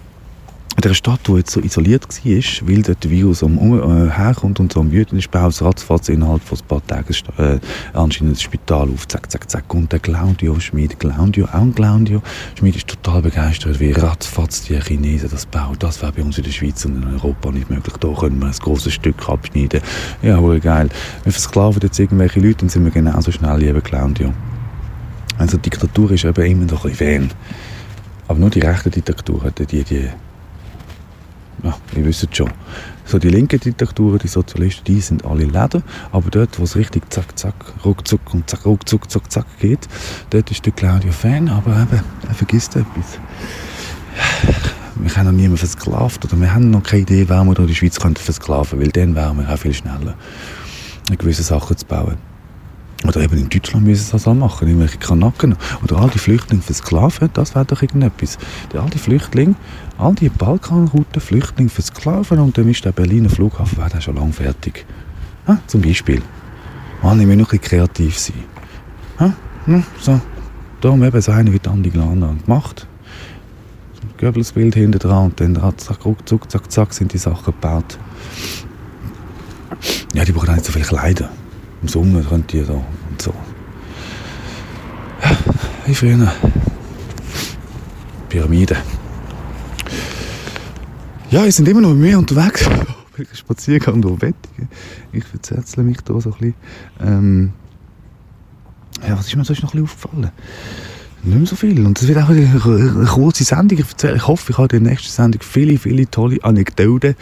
in 0.78 0.82
der 0.82 0.94
Stadt, 0.94 1.20
die 1.28 1.34
jetzt 1.34 1.52
so 1.52 1.60
isoliert 1.60 2.08
war, 2.08 2.70
weil 2.70 2.82
dort 2.82 3.04
der 3.04 3.12
Virus 3.12 3.44
um, 3.44 3.58
äh, 3.58 4.10
herkommt 4.10 4.60
und 4.62 4.72
so 4.72 4.80
am 4.80 4.92
wüten 4.92 5.18
ist, 5.18 5.30
baut 5.30 5.62
ratzfatz 5.62 6.08
innerhalb 6.08 6.42
von 6.42 6.58
ein 6.58 6.66
paar 6.66 6.88
Tagen 6.88 7.14
äh, 7.38 7.60
anscheinend 7.94 8.36
das 8.36 8.42
Spital 8.42 8.90
auf, 8.90 9.06
zack, 9.08 9.30
zack, 9.30 9.50
zack. 9.50 9.74
Und 9.74 9.92
der 9.92 10.00
Claudio 10.00 10.58
Schmid, 10.62 10.98
Claudio, 10.98 11.46
auch 11.46 11.56
ein 11.56 11.76
Claudio 11.76 12.22
Schmid 12.58 12.78
ist 12.78 12.88
total 12.88 13.22
begeistert, 13.22 13.82
wie 13.82 13.92
ratzfatz 13.92 14.64
die 14.64 14.80
Chinesen 14.80 15.30
das 15.30 15.46
bauen. 15.46 15.76
Das 15.78 16.02
wäre 16.02 16.14
bei 16.14 16.24
uns 16.24 16.38
in 16.38 16.46
der 16.46 16.52
Schweiz 16.52 16.86
und 16.86 17.04
in 17.04 17.16
Europa 17.16 17.52
nicht 17.52 17.70
möglich. 17.70 17.96
Da 17.98 18.08
können 18.14 18.40
wir 18.40 18.48
ein 18.48 18.54
grosses 18.54 18.94
Stück 18.94 19.28
abschneiden. 19.28 19.82
Ja, 20.22 20.40
geil. 20.40 20.90
Wir 21.24 21.32
versklaven 21.34 21.82
jetzt 21.84 22.00
irgendwelche 22.00 22.40
Leute, 22.40 22.60
dann 22.60 22.70
sind 22.70 22.86
wir 22.86 22.92
genauso 22.92 23.32
schnell, 23.32 23.60
lieber 23.60 23.82
Claudio. 23.82 24.34
Also 25.38 25.58
Diktatur 25.58 26.12
ist 26.12 26.24
eben 26.24 26.46
immer 26.46 26.72
noch 26.72 26.86
ein 26.86 26.94
fern. 26.94 27.30
Aber 28.30 28.40
nur 28.40 28.50
die 28.50 28.60
rechte 28.62 28.90
Diktatur, 28.90 29.52
die, 29.52 29.84
die 29.84 30.10
ja, 31.64 31.76
ihr 31.96 32.06
wisst 32.06 32.36
schon. 32.36 32.50
So 33.06 33.20
die 33.20 33.30
linken 33.30 33.60
Diktaturen, 33.60 34.20
die 34.20 34.28
Sozialisten, 34.28 34.86
die 34.86 35.02
sind 35.02 35.26
alle 35.26 35.46
Läden, 35.46 35.84
aber 36.12 36.30
dort, 36.30 36.60
wo 36.60 36.64
es 36.64 36.76
richtig 36.76 37.12
zack, 37.12 37.38
zack, 37.38 37.54
ruckzuck 37.84 38.34
und 38.34 38.50
zack, 38.50 38.66
ruckzuck, 38.66 39.10
zack, 39.12 39.32
zack 39.32 39.46
geht, 39.60 39.88
dort 40.30 40.50
ist 40.52 40.66
der 40.66 40.74
Claudio 40.74 41.12
Fan, 41.12 41.50
aber 41.50 41.72
eben, 41.72 42.02
er 42.28 42.34
vergisst 42.34 42.76
etwas. 42.76 43.20
Wir 44.96 45.16
haben 45.16 45.26
noch 45.26 45.32
niemanden 45.32 45.58
versklavt 45.58 46.24
oder 46.26 46.40
wir 46.40 46.54
haben 46.54 46.70
noch 46.70 46.84
keine 46.84 47.02
Idee, 47.02 47.26
wer 47.28 47.44
wir 47.44 47.60
in 47.60 47.68
der 47.68 47.74
Schweiz 47.74 47.98
versklaven 47.98 48.80
könnte, 48.80 48.86
weil 48.86 48.92
dann 48.92 49.16
wären 49.16 49.38
wir 49.38 49.54
auch 49.54 49.58
viel 49.58 49.74
schneller, 49.74 50.16
gewisse 51.18 51.44
Sachen 51.44 51.76
zu 51.76 51.86
bauen. 51.86 52.18
Oder 53.08 53.22
eben 53.22 53.38
in 53.38 53.50
Deutschland 53.50 53.86
müssen 53.86 54.06
sie 54.06 54.12
das 54.12 54.28
auch 54.28 54.36
machen, 54.36 54.68
irgendwelche 54.68 55.00
Kanaken. 55.00 55.56
Oder 55.84 55.98
all 55.98 56.10
die 56.10 56.20
Flüchtlinge 56.20 56.62
versklaven, 56.62 57.30
das 57.34 57.56
wäre 57.56 57.66
doch 57.66 57.82
irgendetwas. 57.82 58.38
All 58.76 58.90
die 58.92 59.00
Flüchtlinge, 59.00 59.56
all 60.02 60.16
die 60.16 60.30
Balkanrouten 60.30 61.22
Flüchtlinge 61.22 61.70
versklaven 61.70 62.40
und 62.40 62.58
dann 62.58 62.68
ist 62.68 62.84
der 62.84 62.92
Berliner 62.92 63.30
Flughafen 63.30 63.78
wäre 63.78 64.02
schon 64.02 64.16
lange 64.16 64.34
fertig. 64.34 64.86
Ha? 65.48 65.60
Zum 65.68 65.82
Beispiel. 65.82 66.22
Mann, 67.04 67.20
ich 67.22 67.28
will 67.28 67.36
noch 67.36 67.54
ein 67.54 67.62
kreativ 67.62 68.18
sein. 68.18 68.44
Ha? 69.20 69.34
Hm, 69.66 69.84
so. 70.00 70.20
Darum 70.82 71.04
eben 71.04 71.22
so 71.22 71.32
eine 71.32 71.54
wie 71.54 71.62
Andi 71.68 71.92
Glana 71.92 72.36
gemacht. 72.44 72.88
Goebbels-Bild 74.18 74.74
hinten 74.76 75.00
dran 75.00 75.26
und 75.26 75.40
dann 75.40 75.58
ruckzuck, 75.58 76.50
zack, 76.50 76.72
zack, 76.72 76.94
sind 76.94 77.14
die 77.14 77.18
Sachen 77.20 77.46
gebaut. 77.46 77.98
Ja, 80.14 80.26
die 80.26 80.32
brauchen 80.32 80.54
nicht 80.54 80.66
so 80.66 80.72
viel 80.72 80.84
Kleider. 80.84 81.30
Im 81.82 81.88
Sommer 81.88 82.22
können 82.22 82.46
die 82.48 82.64
da 82.64 82.74
und 82.74 83.22
so. 83.22 83.34
Ja, 85.24 85.32
wie 85.86 85.96
früher. 85.96 86.32
Pyramide. 88.30 88.78
Ja, 91.32 91.46
wir 91.46 91.52
sind 91.54 91.66
immer 91.70 91.80
noch 91.80 91.92
mit 91.92 92.00
mir 92.00 92.20
unterwegs. 92.20 92.70
Spaziergang 93.34 94.02
durch 94.02 94.22
Wettigen. 94.22 94.68
Ich 95.14 95.24
verzettle 95.24 95.82
mich 95.82 96.02
da 96.02 96.20
so 96.20 96.32
ein 96.34 96.38
bisschen. 96.38 96.54
Ähm, 97.00 97.54
ja, 99.08 99.18
was 99.18 99.28
ist 99.28 99.38
mir 99.38 99.46
sonst 99.46 99.64
noch 99.64 99.74
ein 99.74 99.82
aufgefallen? 99.82 100.30
nicht 101.24 101.38
mehr 101.38 101.48
so 101.48 101.56
viel. 101.56 101.86
Und 101.86 102.02
es 102.02 102.06
wird 102.06 102.18
auch 102.18 102.28
eine, 102.28 103.06
kurze 103.06 103.46
Sendung. 103.46 103.80
Ich, 103.80 103.90
erzähle, 103.90 104.18
ich 104.18 104.28
hoffe, 104.28 104.52
ich 104.52 104.58
habe 104.58 104.76
in 104.76 104.84
der 104.84 104.92
nächsten 104.92 105.10
Sendung 105.10 105.42
viele, 105.42 105.78
viele 105.78 106.10
tolle 106.12 106.44
Anekdoten. 106.44 107.16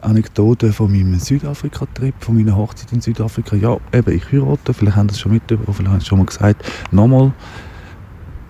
Anekdoten 0.00 0.72
von 0.72 0.90
meinem 0.90 1.20
Südafrika-Trip, 1.20 2.14
von 2.18 2.34
meiner 2.34 2.56
Hochzeit 2.56 2.92
in 2.92 3.00
Südafrika. 3.00 3.54
Ja, 3.54 3.78
eben, 3.92 4.12
ich 4.12 4.32
heirate, 4.32 4.74
vielleicht 4.74 4.96
haben 4.96 5.08
Sie 5.08 5.14
es 5.14 5.20
schon 5.20 5.34
mitbekommen, 5.34 5.72
vielleicht 5.72 5.88
haben 5.88 6.00
Sie 6.00 6.04
es 6.04 6.08
schon 6.08 6.18
mal 6.18 6.26
gesagt. 6.26 6.64
Nochmal 6.90 7.32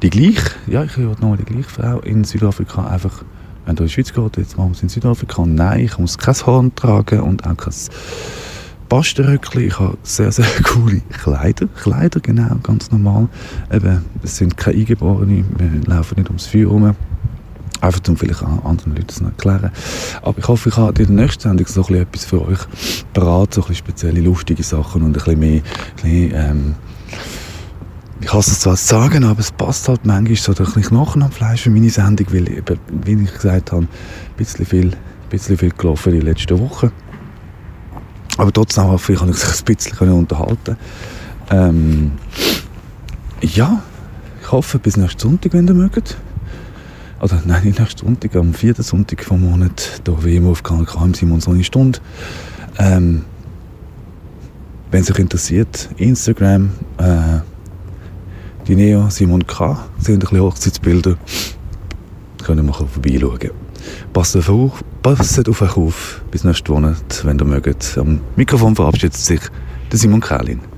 die 0.00 0.08
gleiche, 0.08 0.52
ja, 0.68 0.84
ich 0.84 0.96
heirate 0.96 1.20
nochmal 1.20 1.36
die 1.36 1.44
gleiche 1.44 1.68
Frau 1.68 2.00
in 2.00 2.24
Südafrika. 2.24 2.86
Einfach, 2.86 3.24
wenn 3.64 3.76
du 3.76 3.84
in 3.84 3.88
die 3.88 3.92
Schweiz 3.92 4.12
geht, 4.12 4.36
jetzt 4.36 4.56
machen 4.56 4.70
wir 4.70 4.76
es 4.76 4.82
in 4.82 4.88
Südafrika. 4.88 5.44
Nein, 5.46 5.80
ich 5.80 5.98
muss 5.98 6.18
kein 6.18 6.34
Horn 6.46 6.74
tragen 6.74 7.20
und 7.20 7.46
auch 7.46 7.56
kein 7.56 7.74
Bastenröckchen, 8.88 9.66
ich 9.66 9.78
habe 9.78 9.96
sehr, 10.02 10.30
sehr 10.32 10.44
coole 10.64 11.00
Kleider. 11.22 11.66
Kleider, 11.66 12.20
genau, 12.20 12.56
ganz 12.62 12.90
normal. 12.90 13.28
Eben, 13.72 14.04
es 14.22 14.36
sind 14.36 14.56
keine 14.56 14.78
Eingeborenen, 14.78 15.46
wir 15.56 15.94
laufen 15.94 16.18
nicht 16.18 16.28
ums 16.28 16.46
Feuer 16.46 16.66
herum. 16.66 16.94
Einfach 17.80 18.00
um 18.06 18.16
vielleicht 18.16 18.42
anderen 18.42 18.94
Leuten 18.94 19.08
zu 19.08 19.24
erklären. 19.24 19.72
Aber 20.20 20.38
ich 20.38 20.46
hoffe, 20.46 20.68
ich 20.68 20.76
habe 20.76 21.02
in 21.02 21.16
der 21.16 21.24
nächsten 21.24 21.42
Sendung 21.42 21.66
so 21.66 21.80
etwas 21.82 22.24
für 22.24 22.46
euch 22.46 22.60
parat, 23.12 23.54
so 23.54 23.64
ein 23.64 23.74
spezielle, 23.74 24.20
lustige 24.20 24.62
Sachen 24.62 25.02
und 25.02 25.08
ein 25.08 25.12
bisschen 25.14 25.40
mehr, 25.40 25.62
ein 25.62 25.62
bisschen, 25.96 26.32
ähm, 26.34 26.74
ich 28.22 28.32
hasse 28.32 28.52
es 28.52 28.60
zwar 28.60 28.76
zu 28.76 28.86
sagen, 28.86 29.24
aber 29.24 29.40
es 29.40 29.50
passt 29.50 29.88
halt 29.88 30.06
manchmal 30.06 30.36
so 30.36 30.52
ein 30.52 30.64
bisschen 30.64 30.82
Knochen 30.82 31.22
am 31.22 31.32
Fleisch 31.32 31.62
für 31.62 31.70
meine 31.70 31.90
Sendung, 31.90 32.26
weil 32.30 32.48
eben, 32.48 32.78
wie 33.04 33.24
ich 33.24 33.34
gesagt 33.34 33.72
habe, 33.72 33.82
ein 33.82 33.88
bisschen 34.36 34.64
viel, 34.64 34.86
ein 34.86 35.28
bisschen 35.28 35.58
viel 35.58 35.70
gelaufen 35.70 36.12
die 36.12 36.20
letzten 36.20 36.58
Wochen. 36.60 36.92
Aber 38.38 38.52
trotzdem 38.52 38.84
hoffe 38.84 39.12
ich, 39.12 39.18
kann 39.18 39.28
ich 39.28 39.36
sich 39.36 39.60
ein 39.60 39.74
bisschen 39.74 40.12
unterhalten 40.12 40.76
ähm, 41.50 42.12
Ja, 43.40 43.82
ich 44.40 44.52
hoffe, 44.52 44.78
bis 44.78 44.96
nächsten 44.96 45.20
Sonntag, 45.20 45.52
wenn 45.52 45.66
ihr 45.66 45.74
mögt. 45.74 46.16
Oder 47.20 47.42
nein, 47.44 47.64
nicht 47.64 47.78
nächsten 47.78 48.06
Sonntag, 48.06 48.34
am 48.36 48.54
vierten 48.54 48.82
Sonntag 48.82 49.24
vom 49.24 49.42
Monat, 49.42 50.00
hier 50.06 50.24
wie 50.24 50.36
immer 50.36 50.50
auf 50.50 50.62
Kanal 50.62 50.86
K 50.86 51.04
im 51.04 51.14
Simon 51.14 51.40
so 51.40 51.50
eine 51.50 51.64
Stunde. 51.64 51.98
Ähm, 52.78 53.24
wenn 54.90 55.02
sich 55.02 55.18
interessiert, 55.18 55.88
Instagram, 55.96 56.70
äh, 56.98 57.40
die 58.66 58.76
Neo 58.76 59.10
Simon 59.10 59.46
K. 59.46 59.78
sind 59.98 60.14
ein 60.14 60.18
bisschen 60.20 60.40
Hochzeitsbilder. 60.40 61.16
Können 62.42 62.66
wir 62.66 62.74
vorbeischauen. 62.74 63.50
Passt 64.12 64.36
auf, 64.48 64.84
passt 65.02 65.48
auf 65.48 65.62
euch 65.62 65.76
auf. 65.76 66.22
Bis 66.30 66.44
nächsten 66.44 66.72
Monat, 66.72 67.24
wenn 67.24 67.38
ihr 67.38 67.44
mögt. 67.44 67.98
Am 67.98 68.20
Mikrofon 68.36 68.76
verabschiedet 68.76 69.14
sich 69.14 69.40
der 69.90 69.98
Simon 69.98 70.20
Kählin. 70.20 70.71